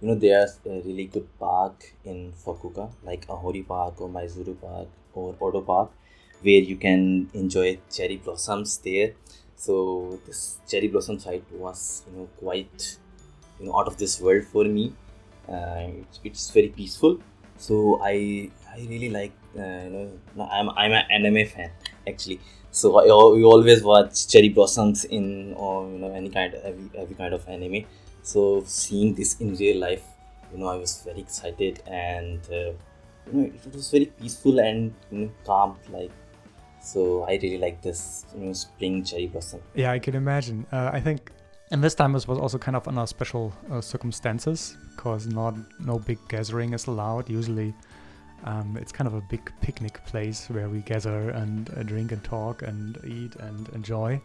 you 0.01 0.07
know 0.07 0.15
there's 0.15 0.59
a 0.65 0.81
really 0.85 1.05
good 1.05 1.27
park 1.37 1.93
in 2.05 2.31
Fukuoka 2.31 2.89
like 3.03 3.27
Ohori 3.27 3.67
Park 3.67 3.99
or 3.99 4.07
Maizuru 4.07 4.55
Park 4.61 4.87
or 5.13 5.35
Odo 5.41 5.59
Park 5.59 5.91
where 6.41 6.61
you 6.71 6.75
can 6.77 7.29
enjoy 7.33 7.79
cherry 7.91 8.17
blossoms 8.17 8.77
there. 8.79 9.13
So 9.55 10.19
this 10.25 10.59
cherry 10.69 10.87
blossom 10.87 11.19
site 11.19 11.43
was 11.51 12.03
you 12.07 12.17
know 12.17 12.29
quite 12.39 12.97
you 13.59 13.65
know 13.65 13.77
out 13.77 13.87
of 13.87 13.97
this 13.97 14.19
world 14.21 14.45
for 14.45 14.63
me. 14.65 14.93
Uh, 15.47 15.87
it's, 16.01 16.19
it's 16.23 16.49
very 16.51 16.69
peaceful. 16.69 17.19
So 17.57 17.99
i 18.01 18.49
i 18.73 18.77
really 18.87 19.09
like 19.09 19.33
uh, 19.57 19.81
you 19.85 19.91
know 20.35 20.47
i'm 20.57 20.69
i'm 20.69 20.91
an 20.93 21.05
anime 21.11 21.45
fan 21.47 21.71
actually. 22.07 22.39
So 22.71 22.97
I, 22.99 23.03
we 23.35 23.43
always 23.43 23.83
watch 23.83 24.27
cherry 24.27 24.49
blossoms 24.49 25.03
in 25.05 25.53
or 25.55 25.89
you 25.91 25.97
know 25.99 26.13
any 26.13 26.29
kind 26.29 26.53
of 26.53 26.63
every, 26.63 26.89
every 26.95 27.15
kind 27.15 27.33
of 27.33 27.47
anime. 27.49 27.85
So 28.21 28.63
seeing 28.65 29.15
this 29.15 29.39
in 29.41 29.55
real 29.55 29.77
life 29.79 30.05
you 30.51 30.57
know 30.57 30.67
i 30.67 30.75
was 30.75 31.01
very 31.05 31.19
excited 31.19 31.79
and 31.85 32.39
uh, 32.51 32.71
you 33.27 33.33
know 33.33 33.43
it 33.45 33.73
was 33.75 33.91
very 33.91 34.05
peaceful 34.05 34.59
and 34.59 34.93
you 35.11 35.17
know 35.19 35.31
calm 35.45 35.75
like 35.89 36.11
so 36.81 37.23
I 37.23 37.39
really 37.41 37.57
like 37.57 37.81
this 37.81 38.25
you 38.35 38.45
know, 38.45 38.53
spring 38.53 39.03
cherry 39.03 39.27
blossom. 39.27 39.61
Yeah, 39.75 39.91
I 39.91 39.99
can 39.99 40.15
imagine. 40.15 40.65
Uh, 40.71 40.89
I 40.93 40.99
think, 40.99 41.31
and 41.71 41.83
this 41.83 41.95
time 41.95 42.15
it 42.15 42.27
was 42.27 42.39
also 42.39 42.57
kind 42.57 42.75
of 42.75 42.87
under 42.87 43.05
special 43.05 43.53
uh, 43.71 43.81
circumstances 43.81 44.77
because 44.95 45.27
not 45.27 45.55
no 45.79 45.99
big 45.99 46.19
gathering 46.27 46.73
is 46.73 46.87
allowed. 46.87 47.29
Usually, 47.29 47.73
um, 48.43 48.77
it's 48.79 48.91
kind 48.91 49.07
of 49.07 49.13
a 49.13 49.21
big 49.21 49.51
picnic 49.61 50.03
place 50.05 50.49
where 50.49 50.69
we 50.69 50.79
gather 50.79 51.29
and 51.29 51.69
uh, 51.77 51.83
drink 51.83 52.11
and 52.11 52.23
talk 52.23 52.61
and 52.61 52.97
eat 53.05 53.35
and 53.35 53.69
enjoy 53.69 54.21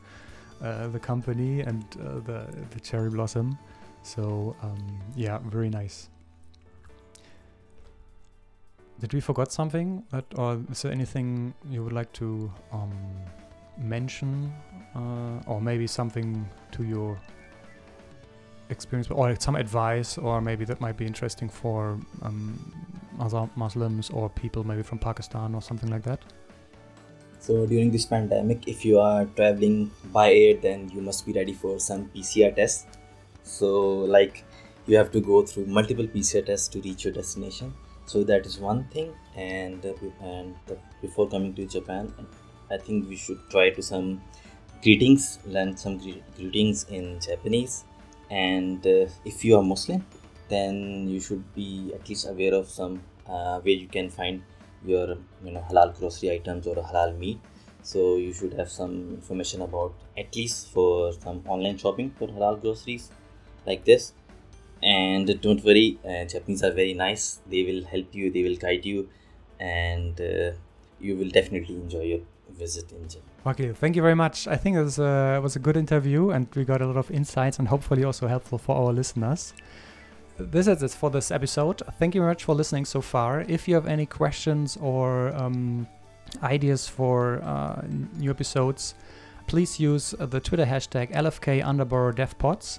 uh, 0.63 0.89
the 0.89 0.99
company 0.99 1.61
and 1.61 1.85
uh, 2.01 2.21
the 2.21 2.47
the 2.71 2.81
cherry 2.81 3.11
blossom. 3.11 3.59
So 4.03 4.55
um, 4.63 5.01
yeah, 5.17 5.39
very 5.39 5.71
nice. 5.71 6.09
Did 9.01 9.13
we 9.13 9.21
forget 9.21 9.51
something? 9.51 10.05
That, 10.11 10.25
or 10.37 10.61
is 10.71 10.83
there 10.83 10.93
anything 10.93 11.53
you 11.69 11.83
would 11.83 11.93
like 11.93 12.13
to 12.15 12.51
um, 12.73 12.93
mention, 13.79 14.53
uh, 14.95 15.43
or 15.47 15.61
maybe 15.61 15.87
something 15.87 16.49
to 16.73 16.85
your 16.85 17.21
experience, 18.71 19.11
or 19.11 19.35
some 19.39 19.57
advice, 19.57 20.17
or 20.17 20.41
maybe 20.41 20.65
that 20.65 20.81
might 20.81 20.97
be 20.97 21.07
interesting 21.07 21.49
for 21.49 21.99
um, 22.23 22.59
other 23.21 23.49
Muslims 23.57 24.11
or 24.11 24.29
people 24.31 24.65
maybe 24.65 24.83
from 24.83 24.99
Pakistan 24.99 25.55
or 25.55 25.63
something 25.63 25.91
like 25.91 26.03
that? 26.03 26.21
So 27.41 27.67
during 27.67 27.91
this 27.91 28.07
pandemic, 28.07 28.69
if 28.69 28.85
you 28.85 29.01
are 29.01 29.27
traveling 29.27 29.91
by 30.13 30.33
air, 30.33 30.55
then 30.57 30.89
you 30.95 31.03
must 31.03 31.27
be 31.27 31.33
ready 31.33 31.53
for 31.53 31.79
some 31.79 32.09
PCR 32.09 32.55
tests. 32.55 32.87
So 33.43 33.99
like 33.99 34.45
you 34.87 34.97
have 34.97 35.11
to 35.13 35.21
go 35.21 35.43
through 35.43 35.67
multiple 35.67 36.07
PCR 36.07 36.47
tests 36.47 36.69
to 36.69 36.81
reach 36.81 37.05
your 37.05 37.13
destination 37.13 37.75
so 38.07 38.25
that 38.25 38.47
is 38.47 38.59
one 38.59 38.85
thing. 38.85 39.13
And 39.37 39.85
uh, 39.85 39.93
and 40.23 40.55
before 41.03 41.29
coming 41.29 41.53
to 41.55 41.67
japan 41.67 42.13
i 42.71 42.77
think 42.79 43.09
we 43.09 43.17
should 43.17 43.41
try 43.51 43.69
to 43.71 43.83
some 43.83 44.23
greetings 44.83 45.39
learn 45.47 45.77
some 45.77 45.99
greetings 46.37 46.85
in 46.91 47.19
japanese. 47.21 47.85
And 48.31 48.87
uh, 48.87 49.07
if 49.25 49.45
you 49.45 49.57
are 49.59 49.63
muslim 49.63 50.05
then 50.49 51.09
you 51.09 51.21
should 51.21 51.45
be 51.55 51.93
at 51.95 52.09
least 52.09 52.27
aware 52.29 52.55
of 52.55 52.69
some 52.69 53.03
uh, 53.27 53.61
where 53.61 53.75
you 53.75 53.89
can 53.89 54.09
find 54.11 54.43
your 54.85 55.09
you 55.45 55.53
know 55.53 55.65
halal 55.71 55.97
grocery 55.99 56.31
items 56.31 56.67
or 56.67 56.77
halal 56.77 57.17
meat. 57.19 57.41
So 57.83 58.17
you 58.17 58.33
should 58.33 58.55
have 58.55 58.71
some 58.71 58.93
information 59.19 59.61
about 59.63 59.95
at 60.17 60.35
least 60.37 60.69
for 60.73 61.13
some 61.13 61.43
online 61.47 61.77
shopping 61.79 62.11
for 62.19 62.29
halal 62.29 62.61
groceries 62.61 63.11
like 63.67 63.85
this 63.85 64.13
and 64.85 65.41
don't 65.41 65.65
worry 65.65 65.99
uh, 66.05 66.25
japanese 66.27 66.63
are 66.63 66.73
very 66.73 66.95
nice. 66.95 67.41
They 67.49 67.63
will 67.65 67.85
help 67.85 68.15
you 68.15 68.31
they 68.31 68.43
will 68.43 68.57
guide 68.57 68.85
you 68.85 69.09
and 69.59 70.21
uh, 70.21 70.53
you 71.01 71.17
will 71.17 71.31
definitely 71.31 71.77
enjoy 71.77 72.03
your 72.03 72.21
visit 72.51 72.93
in 72.93 73.09
japan 73.09 73.31
okay 73.47 73.73
thank 73.73 73.97
you 73.97 74.03
very 74.03 74.15
much. 74.15 74.47
I 74.47 74.57
think 74.57 74.77
it 74.77 74.83
was, 74.83 74.99
uh, 74.99 75.41
was 75.43 75.57
a 75.57 75.59
good 75.59 75.77
interview 75.77 76.31
and 76.31 76.47
we 76.55 76.65
got 76.65 76.81
a 76.83 76.87
lot 76.87 76.97
of 76.97 77.11
insights 77.11 77.59
and 77.59 77.69
hopefully 77.69 78.05
also 78.05 78.27
helpful 78.29 78.59
for 78.59 78.77
our 78.77 78.93
listeners. 78.93 79.55
This 80.39 80.67
is 80.67 80.83
it 80.83 80.91
for 80.91 81.11
this 81.11 81.31
episode. 81.31 81.83
Thank 81.99 82.15
you 82.15 82.21
very 82.21 82.33
much 82.33 82.45
for 82.45 82.55
listening 82.55 82.85
so 82.85 83.01
far. 83.01 83.43
If 83.43 83.69
you 83.69 83.75
have 83.77 83.87
any 83.87 84.07
questions 84.07 84.77
or 84.81 85.35
um, 85.37 85.87
ideas 86.43 86.89
for 86.89 87.41
uh, 87.43 87.83
new 88.19 88.31
episodes 88.31 88.95
please 89.47 89.79
use 89.79 90.15
the 90.19 90.41
twitter 90.41 90.65
hashtag 90.65 91.13
lfk 91.13 91.63
underbar 91.63 92.15
devpods 92.15 92.79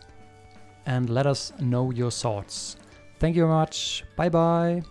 and 0.86 1.10
let 1.10 1.26
us 1.26 1.52
know 1.60 1.92
your 1.92 2.12
thoughts. 2.12 2.78
Thank 3.20 3.36
you 3.36 3.44
very 3.44 3.54
much. 3.54 4.04
Bye 4.16 4.30
bye. 4.30 4.84